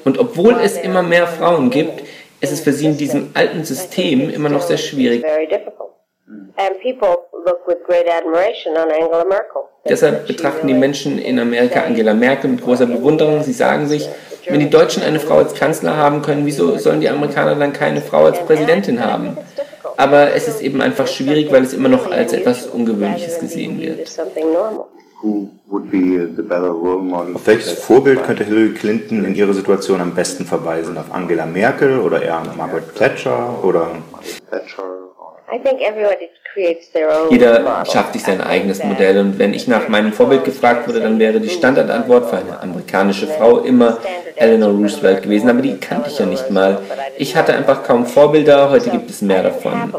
[0.04, 2.02] Und obwohl es immer mehr Frauen gibt,
[2.40, 5.24] ist es für sie in diesem alten System immer noch sehr schwierig.
[9.88, 13.42] Deshalb betrachten die Menschen in Amerika Angela Merkel mit großer Bewunderung.
[13.42, 14.08] Sie sagen sich,
[14.46, 18.00] wenn die Deutschen eine Frau als Kanzler haben können, wieso sollen die Amerikaner dann keine
[18.00, 19.36] Frau als Präsidentin haben?
[19.96, 24.08] Aber es ist eben einfach schwierig, weil es immer noch als etwas Ungewöhnliches gesehen wird.
[27.34, 30.98] Auf welches Vorbild könnte Hillary Clinton in ihrer Situation am besten verweisen?
[30.98, 33.90] Auf Angela Merkel oder eher Margaret Thatcher oder?
[37.30, 39.18] Jeder schafft sich sein eigenes Modell.
[39.18, 43.26] Und wenn ich nach meinem Vorbild gefragt wurde, dann wäre die Standardantwort für eine amerikanische
[43.26, 43.98] Frau immer
[44.36, 46.78] Eleanor Roosevelt gewesen, aber die kannte ich ja nicht mal.
[47.16, 49.94] Ich hatte einfach kaum Vorbilder, heute gibt es mehr davon.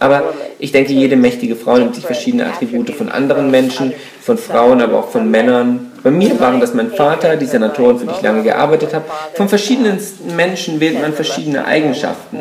[0.00, 4.80] Aber ich denke, jede mächtige Frau nimmt sich verschiedene Attribute von anderen Menschen, von Frauen,
[4.80, 5.92] aber auch von Männern.
[6.02, 9.04] Bei mir waren das mein Vater, die Senatorin, für die ich lange gearbeitet habe.
[9.34, 9.98] Von verschiedenen
[10.36, 12.40] Menschen wählt man verschiedene Eigenschaften.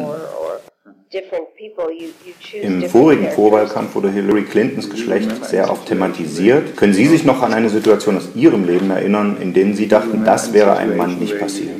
[2.61, 6.75] Im vorigen Vorwahlkampf wurde Hillary Clintons Geschlecht sehr oft thematisiert.
[6.75, 10.25] Können Sie sich noch an eine Situation aus Ihrem Leben erinnern, in der Sie dachten,
[10.25, 11.79] das wäre einem Mann nicht passiert?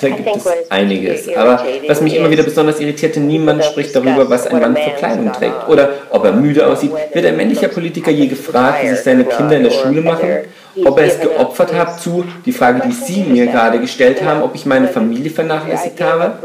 [0.00, 1.28] Da gibt es einiges.
[1.36, 5.32] Aber was mich immer wieder besonders irritierte, niemand spricht darüber, was ein Mann für Kleidung
[5.32, 5.68] trägt.
[5.68, 6.92] Oder ob er müde aussieht.
[7.12, 10.44] Wird ein männlicher Politiker je gefragt, wie sich seine Kinder in der Schule machen?
[10.84, 14.54] Ob er es geopfert hat zu, die Frage, die Sie mir gerade gestellt haben, ob
[14.54, 16.38] ich meine Familie vernachlässigt habe?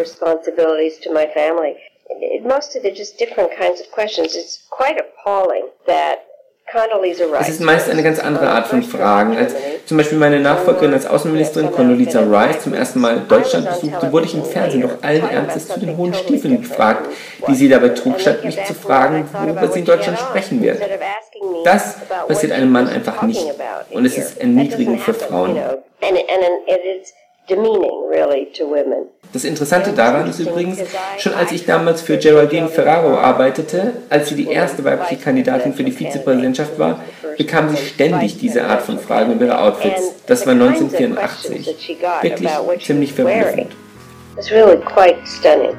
[2.44, 4.36] Most of they're just different kinds of questions.
[4.36, 6.20] It's quite appalling that
[7.40, 9.38] es ist meist eine ganz andere Art von Fragen.
[9.38, 14.26] Als zum Beispiel meine Nachfolgerin als Außenministerin Condoleezza Rice zum ersten Mal Deutschland besuchte, wurde
[14.26, 17.08] ich im Fernsehen noch allen Ernstes zu den hohen Stiefeln gefragt,
[17.48, 20.82] die sie dabei trug, statt mich zu fragen, worüber sie in Deutschland sprechen wird.
[21.64, 21.98] Das
[22.28, 23.46] passiert einem Mann einfach nicht.
[23.92, 25.60] Und es ist erniedrigend für Frauen.
[29.36, 30.80] Das Interessante daran ist übrigens,
[31.18, 35.84] schon als ich damals für Geraldine Ferraro arbeitete, als sie die erste weibliche Kandidatin für
[35.84, 37.02] die Vizepräsidentschaft war,
[37.38, 40.14] bekam sie ständig diese Art von Fragen über ihre Outfits.
[40.26, 41.68] Das war 1984.
[42.22, 42.50] Wirklich
[42.82, 43.76] ziemlich verblüffend.
[44.38, 45.76] It's really quite stunning.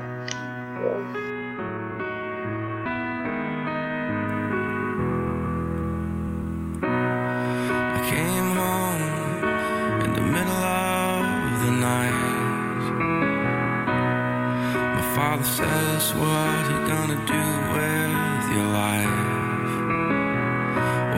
[16.14, 19.26] What you gonna do with your life.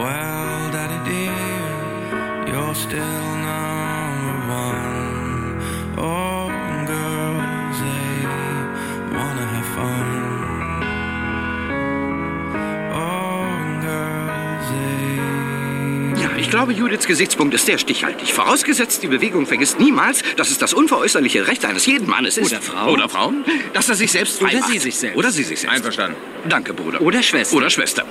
[0.01, 5.97] Well, Daddy dear, you're still number one.
[5.97, 6.38] Oh,
[16.65, 18.33] glaube, Judiths Gesichtspunkt ist sehr stichhaltig.
[18.33, 22.51] Vorausgesetzt, die Bewegung vergisst niemals, dass es das unveräußerliche Recht eines jeden Mannes ist.
[22.51, 22.91] Oder Frau.
[22.91, 24.71] Oder Frauen, dass er sich selbst frei Oder macht.
[24.71, 25.17] sie sich selbst.
[25.17, 25.75] Oder sie sich selbst.
[25.77, 26.17] Einverstanden.
[26.49, 26.99] Danke, Bruder.
[26.99, 27.55] Oder Schwester.
[27.55, 28.05] Oder Schwester.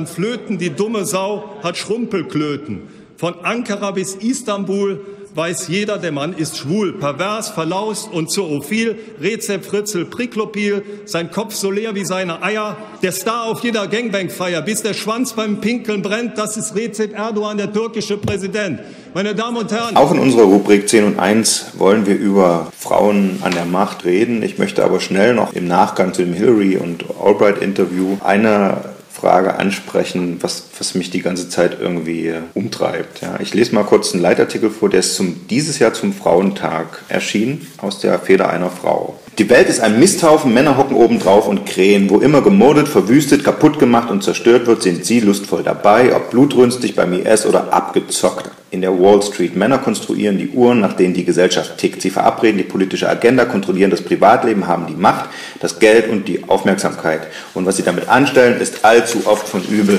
[0.00, 2.88] Man Flöten, die dumme Sau hat Schrumpelklöten.
[3.18, 9.62] Von Ankara bis Istanbul weiß jeder, der Mann ist schwul, pervers, verlaust und zoophil, Rezep
[9.62, 14.80] Fritzel Priklopil, sein Kopf so leer wie seine Eier, der Star auf jeder Gangbang-Feier, bis
[14.80, 18.80] der Schwanz beim Pinkeln brennt, das ist Recep Erdogan, der türkische Präsident.
[19.12, 19.98] Meine Damen und Herren.
[19.98, 24.42] Auch in unserer Rubrik 10 und 1 wollen wir über Frauen an der Macht reden.
[24.42, 28.78] Ich möchte aber schnell noch im Nachgang zu dem Hillary und Albright-Interview eine
[29.12, 33.20] Frage ansprechen, was, was mich die ganze Zeit irgendwie äh, umtreibt.
[33.22, 37.02] Ja, ich lese mal kurz einen Leitartikel vor, der ist zum, dieses Jahr zum Frauentag
[37.08, 39.18] erschienen, aus der Feder einer Frau.
[39.38, 42.10] Die Welt ist ein Misthaufen, Männer hocken oben drauf und krähen.
[42.10, 46.94] Wo immer gemordet, verwüstet, kaputt gemacht und zerstört wird, sind sie lustvoll dabei, ob blutrünstig
[46.94, 49.56] beim IS oder abgezockt in der Wall Street.
[49.56, 52.02] Männer konstruieren die Uhren, nach denen die Gesellschaft tickt.
[52.02, 56.44] Sie verabreden die politische Agenda, kontrollieren das Privatleben, haben die Macht, das Geld und die
[56.48, 57.22] Aufmerksamkeit.
[57.54, 59.98] Und was sie damit anstellen, ist allzu oft von übel.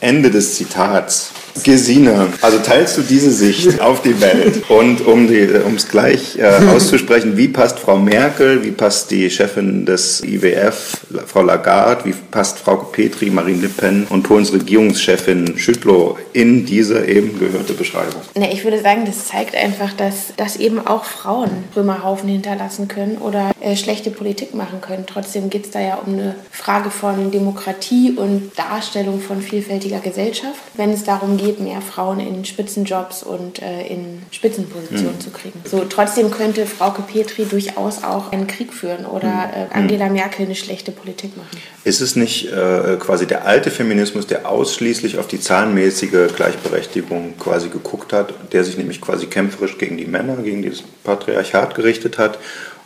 [0.00, 1.30] Ende des Zitats.
[1.62, 4.68] Gesine, also teilst du diese Sicht auf die Welt?
[4.68, 5.28] Und um
[5.76, 11.42] es gleich äh, auszusprechen, wie passt Frau Merkel, wie passt die Chefin des IWF, Frau
[11.42, 17.38] Lagarde, wie passt Frau Petri, Marine Le Pen und Polens Regierungschefin Schüttlow in diese eben
[17.38, 18.22] gehörte Beschreibung?
[18.34, 23.18] Na, ich würde sagen, das zeigt einfach, dass, dass eben auch Frauen Römerhaufen hinterlassen können
[23.18, 25.04] oder äh, schlechte Politik machen können.
[25.06, 30.58] Trotzdem geht es da ja um eine Frage von Demokratie und Darstellung von vielfältiger Gesellschaft.
[30.74, 35.20] Wenn es darum geht, Privileg, mehr Frauen in Spitzenjobs und äh, in Spitzenpositionen mhm.
[35.20, 35.60] zu kriegen.
[35.64, 39.52] So, trotzdem könnte Frauke Petri durchaus auch einen Krieg führen oder mhm.
[39.54, 41.58] äh, Angela Merkel eine schlechte Politik machen.
[41.84, 47.68] Ist es nicht äh, quasi der alte Feminismus, der ausschließlich auf die zahlenmäßige Gleichberechtigung quasi
[47.68, 52.38] geguckt hat, der sich nämlich quasi kämpferisch gegen die Männer, gegen dieses Patriarchat gerichtet hat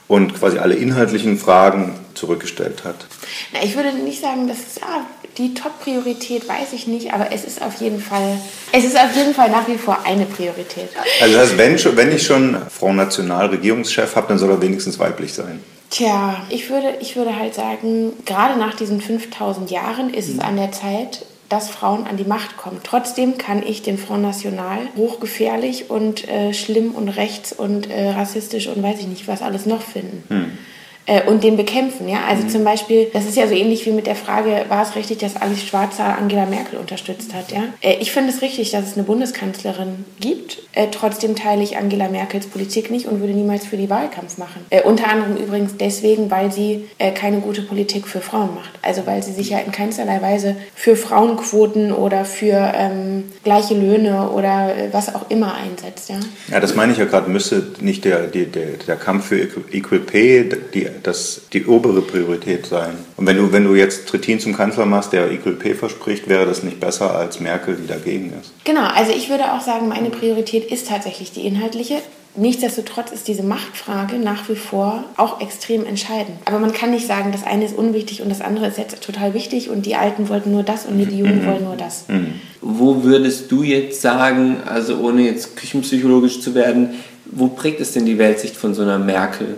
[0.09, 3.07] und quasi alle inhaltlichen Fragen zurückgestellt hat?
[3.53, 5.05] Na, ich würde nicht sagen, dass ja,
[5.39, 8.39] die Top-Priorität weiß ich nicht, aber es ist auf jeden Fall,
[8.73, 10.89] es ist auf jeden Fall nach wie vor eine Priorität.
[11.21, 15.35] Also das heißt, wenn, wenn ich schon Frau Nationalregierungschef habe, dann soll er wenigstens weiblich
[15.35, 15.61] sein.
[15.91, 20.57] Tja, ich würde, ich würde halt sagen, gerade nach diesen 5000 Jahren ist es an
[20.57, 22.81] der Zeit, dass Frauen an die Macht kommen.
[22.83, 28.67] Trotzdem kann ich den Front National hochgefährlich und äh, schlimm und rechts und äh, rassistisch
[28.67, 30.25] und weiß ich nicht was alles noch finden.
[30.29, 30.59] Hm
[31.07, 32.09] äh, und den bekämpfen.
[32.09, 32.25] Ja?
[32.29, 32.49] Also mhm.
[32.49, 35.37] zum Beispiel, das ist ja so ähnlich wie mit der Frage, war es richtig, dass
[35.37, 37.53] Alice Schwarzer Angela Merkel unterstützt hat?
[37.53, 37.63] Ja?
[37.81, 40.59] Äh, ich finde es richtig, dass es eine Bundeskanzlerin gibt.
[40.73, 44.67] Äh, trotzdem teile ich Angela Merkels Politik nicht und würde niemals für die Wahlkampf machen.
[44.85, 48.71] Unter anderem übrigens deswegen, weil sie keine gute Politik für Frauen macht.
[48.83, 54.31] Also weil sie sich ja in keinsterlei Weise für Frauenquoten oder für ähm, gleiche Löhne
[54.31, 56.09] oder was auch immer einsetzt.
[56.09, 56.17] Ja,
[56.51, 60.49] ja das meine ich ja gerade, müsste nicht der, der, der Kampf für Equal Pay
[60.75, 62.95] die das die obere Priorität sein.
[63.17, 66.63] Und wenn du, wenn du jetzt Trittin zum Kanzler machst, der IQLP verspricht, wäre das
[66.63, 68.53] nicht besser als Merkel, die dagegen ist?
[68.65, 71.97] Genau, also ich würde auch sagen, meine Priorität ist tatsächlich die inhaltliche.
[72.39, 76.37] Nichtsdestotrotz ist diese Machtfrage nach wie vor auch extrem entscheidend.
[76.45, 79.33] Aber man kann nicht sagen, das eine ist unwichtig und das andere ist jetzt total
[79.33, 81.47] wichtig und die Alten wollten nur das und die Jungen mhm.
[81.47, 82.05] wollen nur das.
[82.09, 82.35] Mhm.
[82.61, 88.05] Wo würdest du jetzt sagen, also ohne jetzt küchenpsychologisch zu werden, wo prägt es denn
[88.05, 89.57] die Weltsicht von so einer Merkel?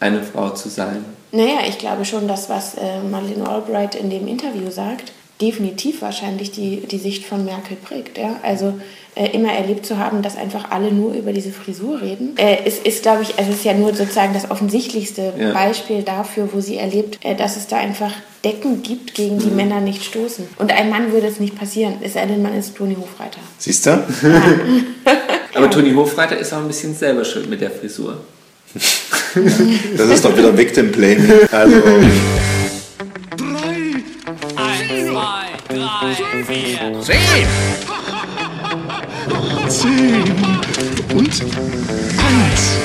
[0.00, 1.04] Eine Frau zu sein?
[1.32, 6.50] Naja, ich glaube schon, dass was äh, Madeleine Albright in dem Interview sagt, definitiv wahrscheinlich
[6.50, 8.18] die, die Sicht von Merkel prägt.
[8.18, 8.40] Ja?
[8.42, 8.74] Also
[9.14, 12.36] äh, immer erlebt zu haben, dass einfach alle nur über diese Frisur reden.
[12.36, 15.52] Äh, es ist, glaube ich, also es ist ja nur sozusagen das offensichtlichste ja.
[15.52, 18.12] Beispiel dafür, wo sie erlebt, äh, dass es da einfach
[18.44, 19.56] Decken gibt, gegen die mhm.
[19.56, 20.46] Männer nicht stoßen.
[20.58, 23.40] Und ein Mann würde es nicht passieren, es sei denn, man ist Toni Hofreiter.
[23.58, 23.90] Siehst du?
[23.90, 24.02] Ja.
[25.54, 28.18] Aber Toni Hofreiter ist auch ein bisschen selber schuld mit der Frisur.
[29.96, 31.48] Das ist doch wieder Victim Blaming.
[31.50, 31.80] Also.
[33.36, 33.76] Drei,
[34.56, 37.46] eins, zwei, drei, vier, zehn.
[39.68, 40.24] Zehn
[41.16, 42.80] und eins.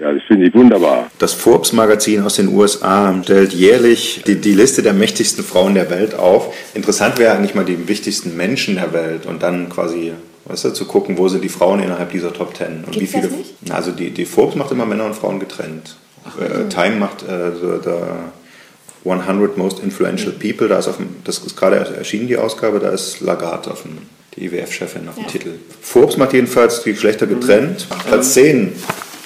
[0.00, 1.10] Ja, das finde ich wunderbar.
[1.18, 6.14] Das Forbes-Magazin aus den USA stellt jährlich die, die, Liste der mächtigsten Frauen der Welt
[6.14, 6.54] auf.
[6.74, 10.12] Interessant wäre eigentlich mal die wichtigsten Menschen der Welt und dann quasi
[10.48, 12.84] weißt du, zu gucken, wo sind die Frauen innerhalb dieser Top Ten.
[12.84, 13.28] Und Gibt's wie viele.
[13.28, 13.70] Das nicht?
[13.70, 15.96] Also die, die Forbes macht immer Männer und Frauen getrennt.
[16.24, 20.38] Ach, äh, Time macht äh, the, the 100 Most Influential mhm.
[20.38, 23.82] People, da ist auf dem, das ist gerade erschienen, die Ausgabe, da ist Lagarde auf
[23.82, 23.98] dem,
[24.36, 25.30] die IWF-Chefin auf dem ja.
[25.30, 25.52] Titel.
[25.80, 27.40] Forbes macht jedenfalls die Geschlechter mhm.
[27.40, 27.86] getrennt.
[27.88, 28.08] Mhm.
[28.08, 28.72] Platz 10,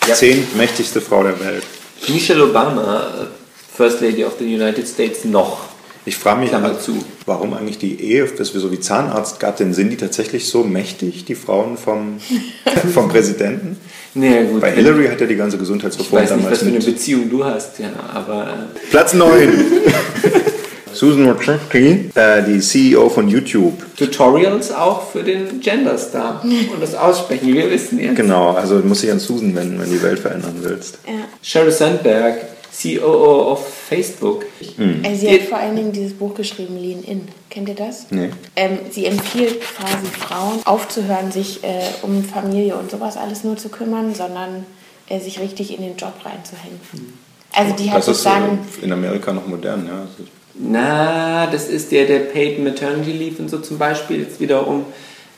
[0.08, 0.14] ja.
[0.14, 1.64] 10 mächtigste Frau der Welt.
[2.08, 3.28] Michelle Obama,
[3.74, 5.71] First Lady of the United States, noch.
[6.04, 9.96] Ich frage mich dazu, warum eigentlich die Ehe, dass wir so wie Zahnarztgattin sind, die
[9.96, 12.18] tatsächlich so mächtig, die Frauen vom,
[12.92, 13.76] vom Präsidenten?
[14.14, 14.60] Nee, gut.
[14.60, 16.30] Bei Hillary hat ja die ganze Gesundheitsreform damals.
[16.30, 18.68] Ich weiß nicht, was für eine Beziehung du hast, ja, aber.
[18.74, 19.52] Äh, Platz 9.
[20.92, 23.74] Susan Wojcicki, äh, die CEO von YouTube.
[23.96, 28.16] Tutorials auch für den Gender Star und das Aussprechen, wir wissen jetzt.
[28.16, 30.98] Genau, also du musst dich an Susan wenden, wenn du die Welt verändern willst.
[31.06, 31.12] Ja.
[31.42, 32.36] Sheryl Sandberg,
[32.80, 34.46] COO of Facebook.
[34.76, 35.04] Hm.
[35.14, 37.28] Sie hat vor allen Dingen dieses Buch geschrieben, Lean In.
[37.50, 38.06] Kennt ihr das?
[38.10, 38.30] Nee.
[38.56, 43.68] Ähm, sie empfiehlt quasi Frauen aufzuhören, sich äh, um Familie und sowas alles nur zu
[43.68, 44.64] kümmern, sondern
[45.08, 46.80] äh, sich richtig in den Job reinzuhängen.
[46.92, 47.12] Hm.
[47.52, 50.06] Also die hat das ist sagen, in Amerika noch modern, ja.
[50.54, 54.20] Na, das ist der, der Paid Maternity Leave und so zum Beispiel.
[54.20, 54.84] Jetzt wiederum,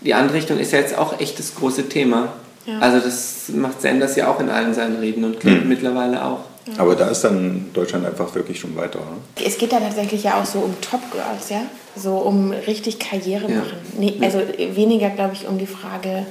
[0.01, 2.33] die andere Richtung ist ja jetzt auch echt das große Thema.
[2.67, 2.79] Ja.
[2.79, 5.69] Also das macht Sanders ja auch in allen seinen Reden und Clinton hm.
[5.69, 6.41] mittlerweile auch.
[6.79, 9.01] Aber da ist dann Deutschland einfach wirklich schon weiter.
[9.01, 9.47] Oder?
[9.47, 11.63] Es geht da tatsächlich ja auch so um Top Girls, ja?
[11.97, 13.59] So um richtig Karriere ja.
[13.59, 13.79] machen.
[13.99, 14.41] Nee, also
[14.75, 16.27] weniger, glaube ich, um die Frage,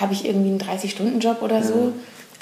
[0.00, 1.62] habe ich irgendwie einen 30-Stunden-Job oder ja.
[1.64, 1.92] so,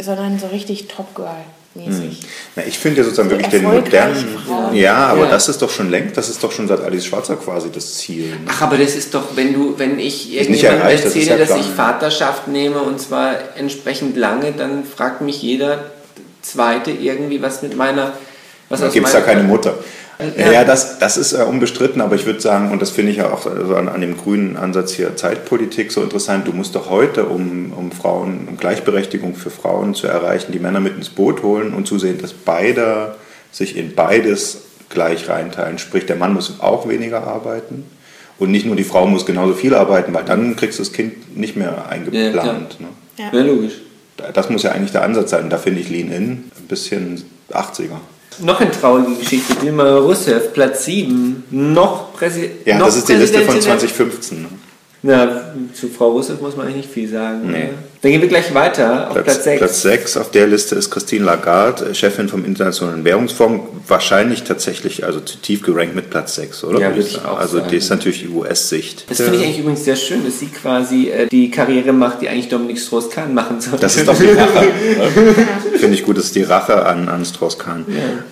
[0.01, 1.45] sondern so richtig Top Girl.
[1.75, 2.21] Mäßig.
[2.21, 2.29] Hm.
[2.57, 4.39] Na, ich finde ja sozusagen so wirklich den modernen.
[4.47, 4.75] Frauen.
[4.75, 5.31] Ja, aber ja.
[5.31, 8.27] das ist doch schon längst, das ist doch schon seit Alice Schwarzer quasi das Ziel.
[8.27, 8.37] Ne?
[8.47, 11.73] Ach, aber das ist doch, wenn du, wenn ich irgendjemandem erzähle, das ja dass ich
[11.73, 15.92] Vaterschaft nehme und zwar entsprechend lange, dann fragt mich jeder,
[16.43, 18.13] zweite irgendwie was mit meiner.
[18.69, 19.75] Was da gibt es da keine Mutter.
[20.37, 23.19] Ja, ja das, das ist äh, unbestritten, aber ich würde sagen, und das finde ich
[23.19, 26.91] ja auch also an, an, dem grünen Ansatz hier Zeitpolitik so interessant, du musst doch
[26.91, 31.43] heute, um, um Frauen, um Gleichberechtigung für Frauen zu erreichen, die Männer mit ins Boot
[31.43, 33.17] holen und zusehen, dass beide
[33.51, 35.79] sich in beides gleich reinteilen.
[35.79, 37.85] Sprich, der Mann muss auch weniger arbeiten
[38.39, 41.37] Und nicht nur die Frau muss genauso viel arbeiten, weil dann kriegst du das Kind
[41.37, 42.37] nicht mehr eingeplant.
[42.79, 42.89] Ja, ne?
[43.17, 43.39] Ja.
[43.39, 43.75] Ja, logisch.
[44.33, 45.51] Das muss ja eigentlich der Ansatz sein.
[45.51, 47.97] Da finde ich Lean In ein bisschen 80er.
[48.41, 49.55] Noch eine traurige Geschichte.
[49.57, 51.45] Dilma Rousseff, Platz 7.
[51.51, 52.67] Noch Präsident.
[52.67, 54.43] Ja, noch das ist die Liste von Präsidentin der- 2015.
[54.43, 54.49] Ne?
[55.03, 57.51] Na, zu Frau Rousseff muss man eigentlich nicht viel sagen.
[57.51, 57.65] Nee.
[57.65, 57.69] oder?
[58.03, 59.59] Dann gehen wir gleich weiter auf Platz, 6.
[59.59, 63.63] Platz 6 auf der Liste ist Christine Lagarde, Chefin vom Internationalen Währungsfonds.
[63.87, 66.81] Wahrscheinlich tatsächlich also zu tief gerankt mit Platz 6, oder?
[66.81, 67.71] Ja, Würde ich auch Also sagen.
[67.71, 69.05] die ist natürlich die US-Sicht.
[69.09, 72.29] Das finde ich eigentlich übrigens sehr schön, dass sie quasi äh, die Karriere macht, die
[72.29, 73.79] eigentlich Dominik Strauss-Kahn machen sollte.
[73.79, 74.69] Das ist doch die Rache.
[75.79, 77.87] Finde ich gut, das ist die Rache an, an Strauss-Kahn.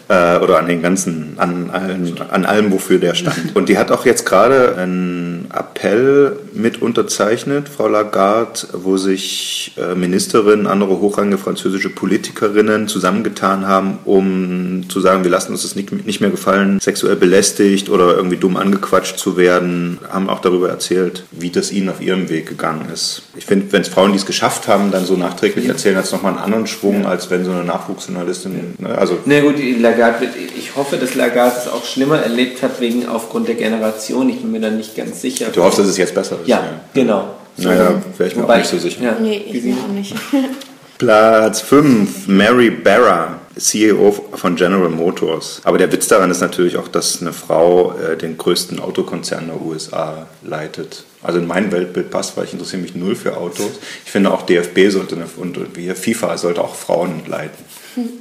[0.08, 3.54] Äh, oder an den ganzen, an, allen, an allem, wofür der stand.
[3.54, 9.94] Und die hat auch jetzt gerade einen Appell mit unterzeichnet, Frau Lagarde, wo sich äh,
[9.94, 15.92] Ministerinnen, andere hochrangige französische Politikerinnen zusammengetan haben, um zu sagen, wir lassen uns das nicht,
[16.06, 21.24] nicht mehr gefallen, sexuell belästigt oder irgendwie dumm angequatscht zu werden, haben auch darüber erzählt,
[21.30, 23.22] wie das ihnen auf ihrem Weg gegangen ist.
[23.36, 26.12] Ich finde, wenn es Frauen, die es geschafft haben, dann so nachträglich erzählen, hat es
[26.12, 30.28] nochmal einen anderen Schwung, als wenn so eine Nachwuchsjournalistin, ne, also Na gut, die Lagarde,
[30.56, 34.28] ich hoffe, dass Lagarde es auch schlimmer erlebt hat, wegen aufgrund der Generation.
[34.28, 35.46] Ich bin mir da nicht ganz sicher.
[35.52, 36.48] du hoffst, dass es jetzt besser ist.
[36.48, 36.62] Ja,
[36.94, 37.36] genau.
[37.60, 39.02] Naja, wäre ich mir auch Wobei- nicht so sicher.
[39.02, 39.16] Ja.
[39.20, 40.14] Nee, ich mir auch nicht.
[40.98, 45.62] Platz 5, Mary Barra, CEO von General Motors.
[45.64, 49.60] Aber der Witz daran ist natürlich auch, dass eine Frau äh, den größten Autokonzern der
[49.62, 51.04] USA leitet.
[51.22, 53.70] Also in mein Weltbild passt, weil ich interessiere mich null für Autos.
[54.04, 57.64] Ich finde auch DFB sollte eine, und wie FIFA sollte auch Frauen leiten.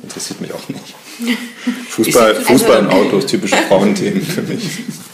[0.04, 0.96] Interessiert mich auch nicht.
[1.90, 4.64] Fußball, Fußball also- und Autos, typische Frauenthemen für mich.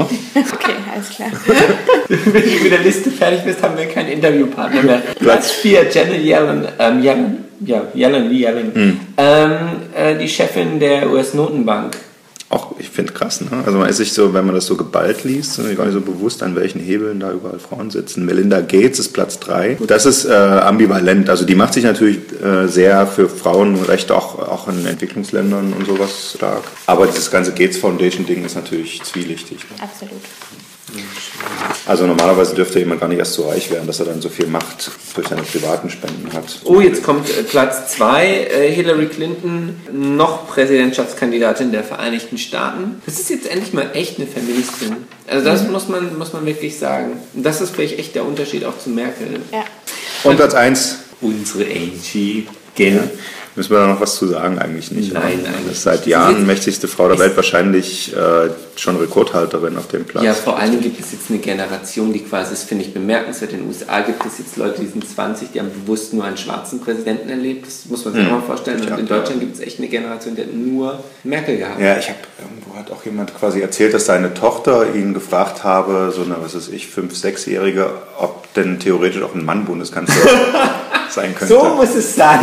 [0.00, 1.28] Okay, alles klar.
[2.08, 5.02] Wenn du mit der Liste fertig bist, haben wir keinen Interviewpartner mehr.
[5.18, 9.00] Platz 4, Janet Yellen, ähm, Yellen, ja, Yellen, wie Yellen, Hm.
[9.16, 9.50] ähm,
[9.94, 11.96] äh, die Chefin der US-Notenbank.
[12.52, 13.48] Auch, ich finde krass, ne?
[13.64, 16.02] Also man ist sich so, wenn man das so geballt liest, mir gar nicht so
[16.02, 18.26] bewusst, an welchen Hebeln da überall Frauen sitzen.
[18.26, 19.78] Melinda Gates ist Platz 3.
[19.86, 21.30] Das ist äh, ambivalent.
[21.30, 26.34] Also die macht sich natürlich äh, sehr für Frauenrechte auch, auch in Entwicklungsländern und sowas
[26.36, 26.64] stark.
[26.84, 29.60] Aber dieses ganze Gates Foundation-Ding ist natürlich zwielichtig.
[29.70, 29.82] Ne?
[29.82, 30.20] Absolut.
[31.86, 34.46] Also normalerweise dürfte jemand gar nicht erst so reich werden, dass er dann so viel
[34.46, 36.60] Macht durch seine privaten Spenden hat.
[36.64, 43.02] Oh, jetzt kommt äh, Platz 2, äh, Hillary Clinton, noch Präsidentschaftskandidatin der Vereinigten Staaten.
[43.06, 44.96] Das ist jetzt endlich mal echt eine Feministin.
[45.26, 45.72] Also das Mhm.
[45.72, 47.12] muss, man, muss man wirklich sagen.
[47.34, 49.40] Und das ist vielleicht echt der Unterschied auch zu Merkel.
[49.52, 49.64] Ja.
[50.24, 50.98] Und Platz 1.
[51.20, 52.46] Unsere Angie.
[52.74, 53.10] Gell?
[53.54, 54.58] Müssen wir da noch was zu sagen?
[54.58, 55.12] Eigentlich nicht.
[55.12, 55.48] Nein, oder?
[55.48, 56.06] eigentlich Das ist seit.
[56.06, 60.24] Jahren mächtigste Frau der Welt, wahrscheinlich äh, schon Rekordhalterin auf dem Platz.
[60.24, 63.58] Ja, vor allem gibt es jetzt eine Generation, die quasi, das finde ich bemerkenswert, in
[63.58, 66.80] den USA gibt es jetzt Leute, die sind 20, die haben bewusst nur einen schwarzen
[66.80, 67.66] Präsidenten erlebt.
[67.66, 68.28] Das muss man sich Hm.
[68.32, 68.80] auch mal vorstellen.
[68.80, 69.06] Und Ja, in.
[69.06, 71.78] Deutschland gibt es echt eine Generation, die hat nur Merkel gehabt.
[71.80, 76.10] Ja, ich habe irgendwo hat auch jemand quasi erzählt, dass seine Tochter ihn gefragt habe,
[76.16, 80.14] so eine, was weiß ich, fünf, sechsjährige, ob denn theoretisch auch ein Mann Bundeskanzler
[81.10, 81.52] sein könnte.
[81.54, 82.40] So muss es sein.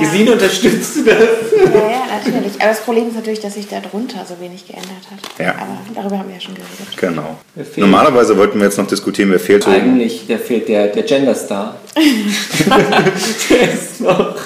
[0.00, 1.16] Gesine unterstützt du das.
[1.16, 2.60] Ja, ja, natürlich.
[2.60, 5.38] Aber das Problem ist natürlich, dass sich da drunter so wenig geändert hat.
[5.38, 5.54] Ja.
[5.54, 6.96] Aber darüber haben wir ja schon geredet.
[6.96, 7.38] Genau.
[7.76, 9.70] Normalerweise wollten wir jetzt noch diskutieren, wer fehlt so.
[9.70, 11.76] Eigentlich, der fehlt der, der Genderstar.
[13.50, 14.36] der ist noch,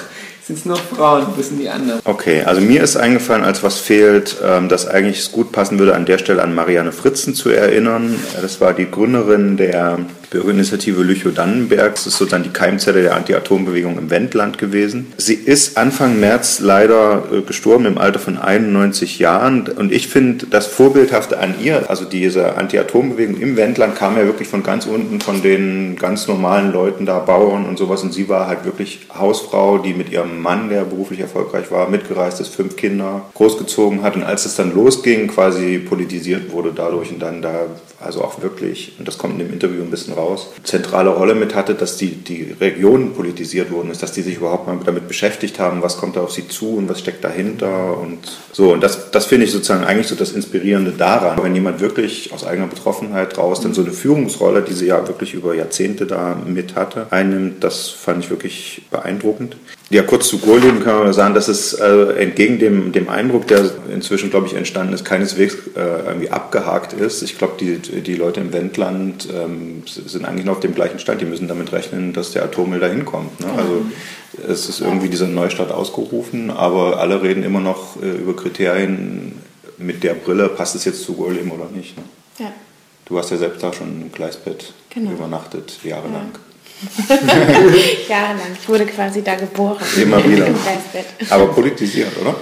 [0.45, 2.01] sind nur Frauen, wo sind die anderen?
[2.05, 5.95] Okay, also mir ist eingefallen, als was fehlt, ähm, dass eigentlich es gut passen würde,
[5.95, 8.19] an der Stelle an Marianne Fritzen zu erinnern.
[8.41, 9.99] Das war die Gründerin der
[10.29, 11.95] Bürgerinitiative Lüchow-Dannenberg.
[11.95, 15.13] Das ist sozusagen die Keimzelle der Anti-Atom-Bewegung im Wendland gewesen.
[15.17, 19.67] Sie ist Anfang März leider äh, gestorben im Alter von 91 Jahren.
[19.67, 24.47] Und ich finde das Vorbildhafte an ihr, also diese Anti-Atom-Bewegung im Wendland kam ja wirklich
[24.47, 28.03] von ganz unten, von den ganz normalen Leuten da, Bauern und sowas.
[28.03, 32.39] Und sie war halt wirklich Hausfrau, die mit ihrem Mann, der beruflich erfolgreich war, mitgereist
[32.39, 34.15] ist, fünf Kinder großgezogen hat.
[34.15, 37.65] Und als es dann losging, quasi politisiert wurde dadurch und dann da
[38.01, 41.55] also auch wirklich, und das kommt in dem Interview ein bisschen raus, zentrale Rolle mit
[41.55, 45.59] hatte, dass die, die Region politisiert worden ist, dass die sich überhaupt mal damit beschäftigt
[45.59, 48.19] haben, was kommt da auf sie zu und was steckt dahinter und
[48.51, 48.73] so.
[48.73, 51.41] Und das, das finde ich sozusagen eigentlich so das Inspirierende daran.
[51.41, 55.33] Wenn jemand wirklich aus eigener Betroffenheit raus dann so eine Führungsrolle, die sie ja wirklich
[55.33, 59.55] über Jahrzehnte da mit hatte, einnimmt, das fand ich wirklich beeindruckend.
[59.91, 63.71] Ja, kurz zu Gurleben kann man sagen, dass es äh, entgegen dem, dem Eindruck, der
[63.91, 67.23] inzwischen, glaube ich, entstanden ist, keineswegs äh, irgendwie abgehakt ist.
[67.23, 71.21] Ich glaube, die, die Leute im Wendland ähm, sind eigentlich noch auf dem gleichen Stand.
[71.21, 73.39] Die müssen damit rechnen, dass der Atommüll da hinkommt.
[73.39, 73.47] Ne?
[73.57, 73.81] Also
[74.47, 79.39] es ist irgendwie dieser Neustart ausgerufen, aber alle reden immer noch äh, über Kriterien
[79.79, 81.97] mit der Brille, passt es jetzt zu Gurleben oder nicht.
[81.97, 82.03] Ne?
[82.37, 82.51] Ja.
[83.05, 85.11] Du hast ja selbst da schon im Gleisbett Genau.
[85.13, 86.29] übernachtet, jahrelang.
[88.09, 88.57] Jahrelang.
[88.59, 89.83] Ich wurde quasi da geboren.
[90.01, 90.47] Immer wieder.
[90.47, 90.55] Im.
[91.29, 92.35] Aber politisiert, oder?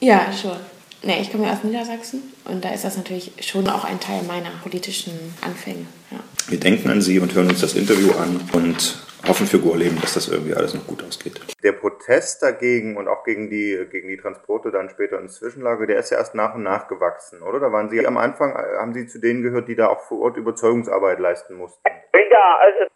[0.00, 0.56] Ja, schon.
[1.02, 4.22] Ne, ich komme ja aus Niedersachsen und da ist das natürlich schon auch ein Teil
[4.24, 5.86] meiner politischen Anfänge.
[6.10, 6.18] Ja.
[6.48, 10.14] Wir denken an Sie und hören uns das Interview an und hoffen für Gorleben, dass
[10.14, 11.40] das irgendwie alles noch gut ausgeht.
[11.62, 15.98] Der Protest dagegen und auch gegen die, gegen die Transporte dann später ins Zwischenlager, der
[15.98, 17.60] ist ja erst nach und nach gewachsen, oder?
[17.60, 20.36] Da waren Sie am Anfang, haben Sie zu denen gehört, die da auch vor Ort
[20.36, 21.80] Überzeugungsarbeit leisten mussten?
[22.40, 22.86] Ja, also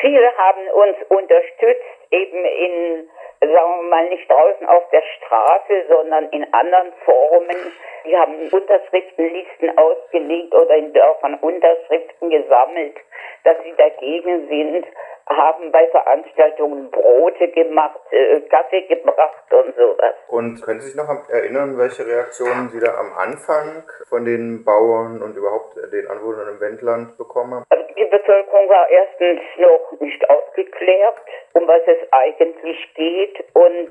[0.00, 3.08] viele haben uns unterstützt, eben in
[3.52, 7.56] sagen wir mal, nicht draußen auf der Straße, sondern in anderen Formen.
[8.04, 12.96] Die haben Unterschriftenlisten ausgelegt oder in Dörfern Unterschriften gesammelt,
[13.44, 14.86] dass sie dagegen sind,
[15.28, 20.14] haben bei Veranstaltungen Brote gemacht, äh, Kaffee gebracht und sowas.
[20.28, 25.22] Und können Sie sich noch erinnern, welche Reaktionen Sie da am Anfang von den Bauern
[25.22, 27.64] und überhaupt den Anwohnern im Wendland bekommen haben?
[27.70, 31.16] Also die Bevölkerung war erstens noch nicht aufgeklärt,
[31.54, 33.35] um was es eigentlich geht.
[33.54, 33.90] Und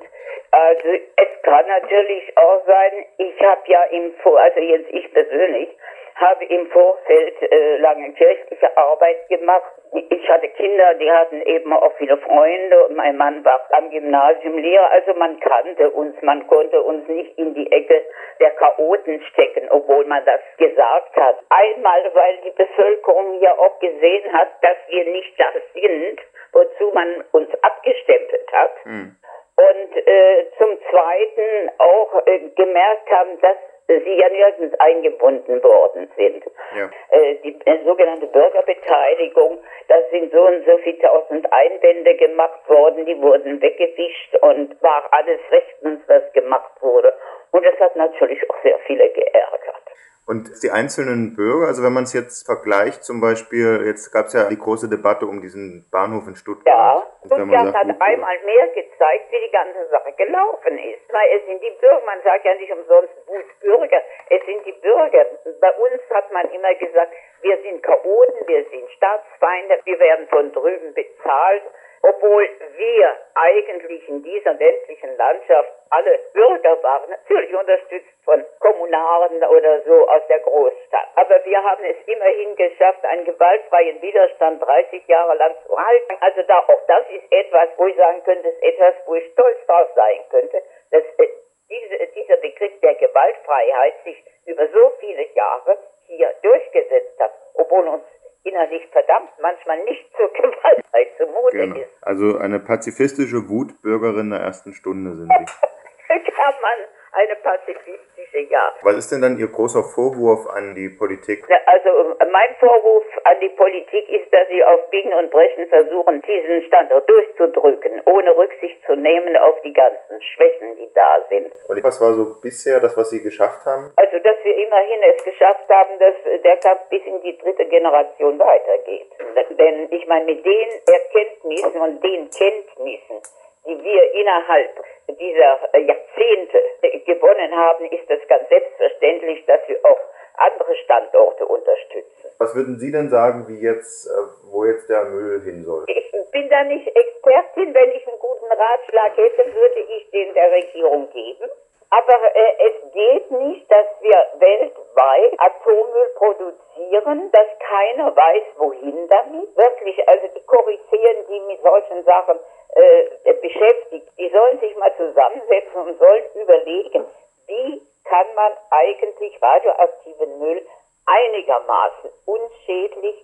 [0.52, 5.70] also es kann natürlich auch sein, ich habe ja im Vor, also jetzt ich persönlich,
[6.16, 9.70] habe im Vorfeld äh, lange kirchliche Arbeit gemacht.
[10.10, 14.58] Ich hatte Kinder, die hatten eben auch viele Freunde und mein Mann war am Gymnasium
[14.58, 14.90] Lehrer.
[14.92, 18.02] Also man kannte uns, man konnte uns nicht in die Ecke
[18.40, 21.38] der Chaoten stecken, obwohl man das gesagt hat.
[21.50, 26.20] Einmal, weil die Bevölkerung ja auch gesehen hat, dass wir nicht das sind,
[26.56, 28.86] wozu man uns abgestempelt hat.
[28.86, 29.16] Mhm.
[29.58, 36.44] Und äh, zum Zweiten auch äh, gemerkt haben, dass sie ja nirgends eingebunden worden sind.
[36.76, 36.90] Ja.
[37.12, 43.06] Äh, die äh, sogenannte Bürgerbeteiligung, da sind so und so viele tausend Einwände gemacht worden,
[43.06, 47.14] die wurden weggefischt und war alles rechtens, was gemacht wurde.
[47.52, 49.86] Und das hat natürlich auch sehr viele geärgert.
[50.26, 54.34] Und die einzelnen Bürger, also wenn man es jetzt vergleicht, zum Beispiel, jetzt gab es
[54.34, 56.66] ja die große Debatte um diesen Bahnhof in Stuttgart.
[56.66, 61.06] Ja, und, das sagt, hat einmal mehr gezeigt, wie die ganze Sache gelaufen ist.
[61.14, 63.14] Weil es sind die Bürger, man sagt ja nicht umsonst
[63.62, 65.26] Bürger, es sind die Bürger.
[65.62, 70.52] Bei uns hat man immer gesagt, wir sind Chaoten, wir sind Staatsfeinde, wir werden von
[70.52, 71.64] drüben bezahlt
[72.02, 79.82] obwohl wir eigentlich in dieser ländlichen Landschaft alle Bürger waren, natürlich unterstützt von Kommunaren oder
[79.82, 81.08] so aus der Großstadt.
[81.16, 86.18] Aber wir haben es immerhin geschafft, einen gewaltfreien Widerstand 30 Jahre lang zu halten.
[86.22, 89.58] Also da, auch das ist etwas, wo ich sagen könnte, ist etwas, wo ich stolz
[89.66, 91.28] drauf sein könnte, dass äh,
[91.70, 95.78] diese, dieser Begriff der Gewaltfreiheit sich über so viele Jahre
[96.08, 98.04] hier durchgesetzt hat, obwohl uns
[98.46, 101.76] innerlich verdammt manchmal nicht zur Gewaltheit zumute genau.
[101.76, 101.90] ist.
[102.02, 105.46] Also eine pazifistische Wutbürgerin der ersten Stunde sind Sie.
[106.08, 108.74] Kann man eine pazifistische, ja.
[108.84, 111.48] Was ist denn dann Ihr großer Vorwurf an die Politik?
[111.66, 116.64] Also mein Vorwurf an die Politik ist, dass sie auf Biegen und Brechen versuchen, diesen
[116.64, 121.52] Standort durchzudrücken, ohne Rücksicht zu nehmen auf die ganzen Schwächen, die da sind.
[121.68, 123.92] Und was war so bisher das, was Sie geschafft haben?
[123.96, 128.38] Also, dass wir immerhin es geschafft haben, dass der Kampf bis in die dritte Generation
[128.38, 129.12] weitergeht.
[129.58, 133.22] Denn ich meine, mit den Erkenntnissen und den Kenntnissen,
[133.66, 136.62] die wir innerhalb dieser Jahrzehnte
[137.06, 140.00] gewonnen haben, ist es ganz selbstverständlich, dass wir auch
[140.38, 142.30] andere Standorte unterstützen.
[142.38, 145.86] Was würden Sie denn sagen, wie jetzt, äh, wo jetzt der Müll hin soll?
[145.88, 147.74] Ich bin da nicht Expertin.
[147.74, 151.50] Wenn ich einen guten Ratschlag hätte, würde ich den der Regierung geben.
[151.90, 159.56] Aber äh, es geht nicht, dass wir weltweit Atommüll produzieren, dass keiner weiß, wohin damit.
[159.56, 162.40] Wirklich, also die Koryphäen, die mit solchen Sachen
[162.74, 167.06] äh, beschäftigt, die sollen sich mal zusammensetzen und sollen überlegen,
[167.48, 170.62] wie kann man eigentlich radioaktiven Müll
[171.06, 173.16] einigermaßen unschädlich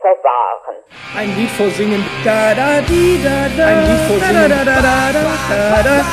[0.00, 0.76] verwahren.
[1.16, 2.04] Ein Lied vorsingen.
[2.24, 4.50] Da, da, di, da, da, Ein Lied vorsingen.
[4.50, 6.04] Da, da, da, da, da, da,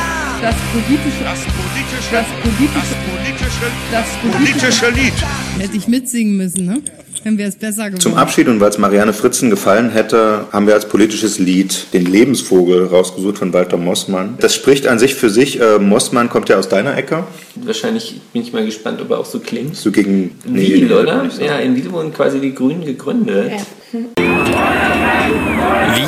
[0.42, 1.24] Das politische.
[1.24, 2.12] Das politische.
[2.12, 2.84] Das politische.
[2.84, 3.66] Das politische.
[3.92, 5.18] Das politische Lied.
[5.60, 6.84] Hätte ich mitsingen müssen, ne?
[7.24, 8.01] Dann wäre es besser geworden.
[8.01, 12.05] Zum Abschied und weil es Marianne Fritzen gefallen hätte, haben wir als politisches Lied den
[12.05, 14.36] Lebensvogel rausgesucht von Walter Mossmann.
[14.39, 15.59] Das spricht an sich für sich.
[15.59, 17.24] Äh, Mossmann kommt ja aus deiner Ecke.
[17.55, 19.76] Wahrscheinlich bin ich mal gespannt, ob er auch so klingt.
[19.76, 21.30] So gegen nee, Wiel, oder?
[21.39, 23.51] Ja, in Wiel wurden quasi die Grünen gegründet.
[23.51, 23.57] Ja.
[23.94, 24.10] Wiel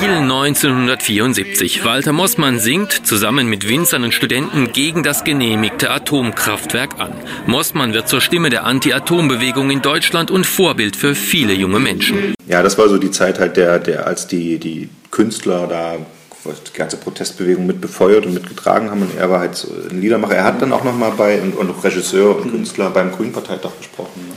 [0.10, 1.86] 1974.
[1.86, 7.14] Walter Mossmann singt zusammen mit Winzern und Studenten gegen das genehmigte Atomkraftwerk an.
[7.46, 12.34] Mossmann wird zur Stimme der Anti-Atom-Bewegung in Deutschland und Vorbild für viele junge Menschen.
[12.48, 15.98] Ja, das war so die Zeit halt, der, der als die, die Künstler da
[16.46, 19.04] die ganze Protestbewegung mit befeuert und mitgetragen haben.
[19.04, 20.34] Und er war halt so ein Liedermacher.
[20.36, 24.26] Er hat dann auch nochmal bei, und, und Regisseur und Künstler beim Grünen Parteitag gesprochen.
[24.28, 24.34] Ne?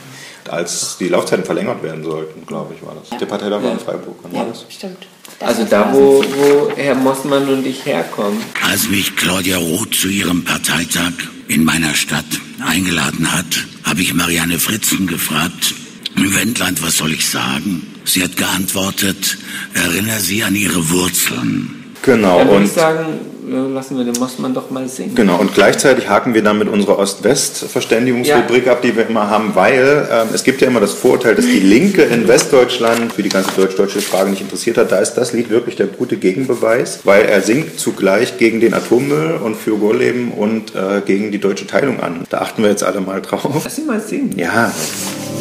[0.49, 3.11] Als die Laufzeiten verlängert werden sollten, glaube ich, war das.
[3.11, 3.18] Ja.
[3.18, 4.16] Der Parteitag war in Freiburg.
[4.32, 4.64] Ja, das?
[4.68, 5.07] stimmt.
[5.38, 8.40] Das also da, wo, wo Herr Mossmann und ich herkommen.
[8.66, 11.12] Als mich Claudia Roth zu ihrem Parteitag
[11.49, 12.24] in meiner Stadt
[12.66, 15.74] eingeladen hat, habe ich Marianne Fritzen gefragt,
[16.16, 17.86] Wendland, was soll ich sagen?
[18.05, 19.38] Sie hat geantwortet,
[19.74, 21.94] erinnere sie an ihre Wurzeln.
[22.03, 22.38] Genau.
[22.38, 23.07] Dann würde ich sagen,
[23.49, 25.14] lassen wir den Mossmann doch mal singen.
[25.14, 28.72] Genau, und gleichzeitig haken wir dann mit unserer Ost-West-Verständigungsrubrik ja.
[28.72, 31.61] ab, die wir immer haben, weil ähm, es gibt ja immer das Vorurteil, dass die
[31.61, 34.92] Linke in Westdeutschland für die ganze deutsch-deutsche Frage nicht interessiert hat.
[34.92, 39.38] Da ist das Lied wirklich der gute Gegenbeweis, weil er singt zugleich gegen den Atommüll
[39.42, 42.24] und für Gorleben und äh, gegen die deutsche Teilung an.
[42.30, 43.62] Da achten wir jetzt alle mal drauf.
[43.64, 44.34] Lass ihn mal singen.
[44.36, 44.72] Ja,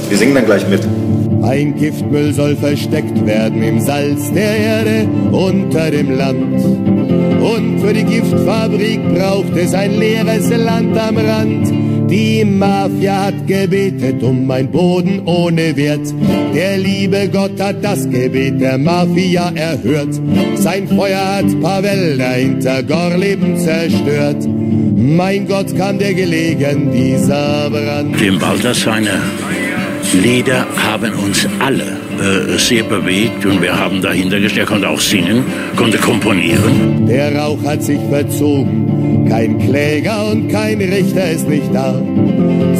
[0.10, 0.82] wir singen dann gleich mit.
[1.48, 6.62] Ein Giftmüll soll versteckt werden im Salz der Erde unter dem Land.
[7.42, 12.12] Und für die Giftfabrik braucht es ein leeres Land am Rand.
[12.12, 16.14] Die Mafia hat gebetet um ein Boden ohne Wert.
[16.54, 20.20] Der liebe Gott hat das Gebet der Mafia erhört.
[20.56, 24.46] Sein Feuer hat paar Wälder hinter Gorleben zerstört.
[24.98, 28.20] Mein Gott kam der gelegen, dieser Brand.
[28.20, 29.22] Dem Walter seine
[30.22, 34.68] Lieder haben uns alle äh, sehr bewegt und wir haben dahinter gesteckt.
[34.68, 35.44] Er konnte auch singen,
[35.76, 37.06] konnte komponieren.
[37.08, 42.02] Der Rauch hat sich verzogen, kein Kläger und kein Richter ist nicht da.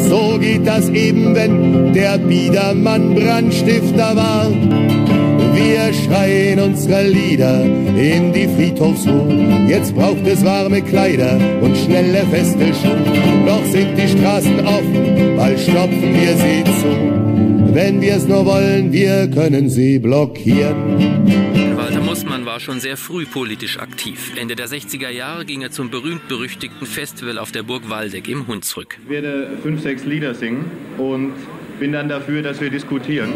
[0.08, 4.50] So geht das eben, wenn der Biedermann Brandstifter war.
[5.54, 9.66] Wir schreien unsere Lieder in die Friedhofsruhe.
[9.68, 13.44] Jetzt braucht es warme Kleider und schnelle feste Schuhe.
[13.46, 17.17] Noch sind die Straßen offen, bald stopfen wir sie zu.
[17.70, 21.76] Wenn wir es nur wollen, wir können sie blockieren.
[21.76, 24.32] Walter Mossmann war schon sehr früh politisch aktiv.
[24.36, 28.96] Ende der 60er Jahre ging er zum berühmt-berüchtigten Festival auf der Burg Waldeck im Hunsrück.
[29.04, 31.32] Ich werde fünf, sechs Lieder singen und
[31.78, 33.32] bin dann dafür, dass wir diskutieren.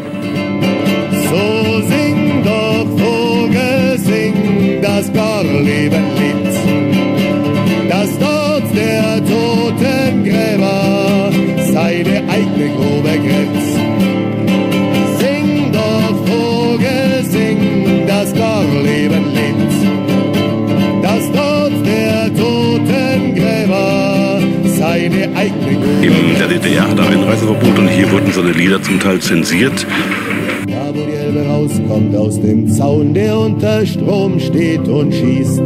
[1.29, 6.47] So sing doch, Vogel, sing das Gorlebenlied,
[7.87, 11.31] das dort der Totengräber
[11.71, 13.92] seine eigene Grube gräbt.
[18.23, 19.55] Das Gorlebenlied,
[21.01, 24.39] das dort der Totengräber
[24.77, 25.71] seine eigene
[26.01, 29.85] In der DDR hat er Einreiseverbot und hier wurden seine Lieder zum Teil zensiert.
[30.67, 35.61] Da wo die Elbe rauskommt aus dem Zaun, der unter Strom steht und schießt.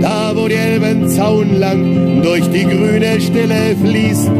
[0.00, 4.30] Da wo die Elbe einen Zaun lang durch die grüne Stille fließt,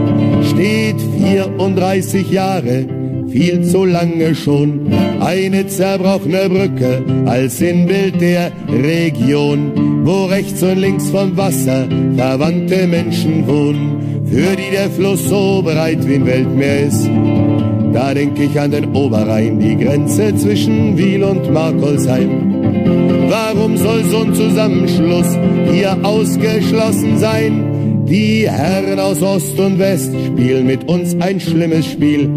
[0.50, 2.86] steht 34 Jahre,
[3.34, 4.86] viel zu lange schon,
[5.18, 13.44] eine zerbrochene Brücke als Sinnbild der Region, wo rechts und links vom Wasser verwandte Menschen
[13.48, 17.10] wohnen, für die der Fluss so breit wie ein Weltmeer ist.
[17.92, 22.54] Da denk ich an den Oberrhein, die Grenze zwischen Wiel und Markolsheim.
[23.28, 25.36] Warum soll so ein Zusammenschluss
[25.72, 27.73] hier ausgeschlossen sein?
[28.06, 32.28] Die Herren aus Ost und West spielen mit uns ein schlimmes Spiel.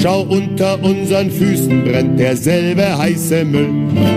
[0.00, 3.68] Schau, unter unseren Füßen brennt derselbe heiße Müll.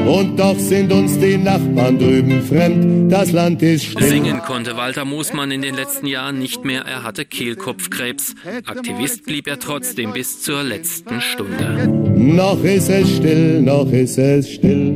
[0.07, 3.11] Und doch sind uns die Nachbarn drüben fremd.
[3.11, 4.07] Das Land ist still.
[4.07, 6.83] Singen konnte Walter Moosmann in den letzten Jahren nicht mehr.
[6.83, 8.35] Er hatte Kehlkopfkrebs.
[8.65, 11.87] Aktivist blieb er trotzdem bis zur letzten Stunde.
[12.15, 14.95] Noch ist es still, noch ist es still.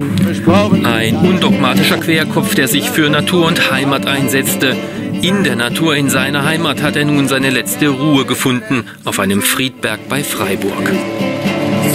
[0.84, 4.76] Ein undogmatischer Querkopf, der sich für Natur und Heimat einsetzte.
[5.24, 9.42] In der Natur in seiner Heimat hat er nun seine letzte Ruhe gefunden, auf einem
[9.42, 10.92] Friedberg bei Freiburg.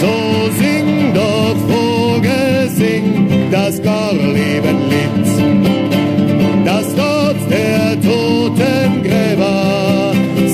[0.01, 5.27] So sing doch, Vogel, sing das Gorlebenlied,
[6.65, 9.55] das dort der Totengräber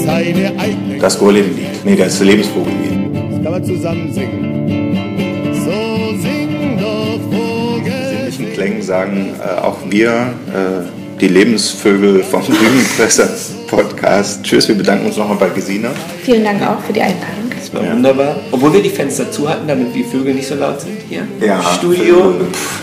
[0.05, 0.97] seine eigene...
[0.99, 3.15] Das Gorlebenlied, nee, das Lebensvogellied.
[3.31, 5.53] Das kann man zusammen singen.
[5.63, 13.29] So sing doch, Vogel, In Klängen sagen äh, auch wir, äh, die Lebensvögel vom Lügenfresser
[13.67, 14.43] Podcast.
[14.43, 15.89] Tschüss, wir bedanken uns nochmal bei Gesina.
[16.23, 17.45] Vielen Dank auch für die Einladung.
[17.57, 18.35] Das war wunderbar.
[18.51, 21.59] Obwohl wir die Fenster zu hatten, damit die Vögel nicht so laut sind hier Ja,
[21.59, 22.35] im Studio.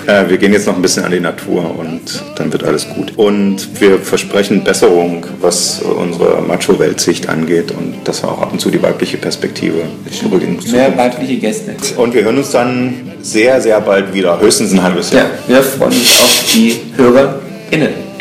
[0.07, 2.01] Äh, wir gehen jetzt noch ein bisschen an die Natur und
[2.37, 3.13] dann wird alles gut.
[3.17, 8.71] Und wir versprechen Besserung, was unsere Macho-Weltsicht angeht und dass wir auch ab und zu
[8.71, 11.75] die weibliche Perspektive zurück in die Mehr weibliche Gäste.
[11.97, 14.41] Und wir hören uns dann sehr, sehr bald wieder.
[14.41, 15.27] Höchstens ein halbes Jahr.
[15.47, 18.12] Ja, wir freuen uns auf die HörerInnen.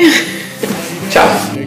[1.09, 1.60] Tchau.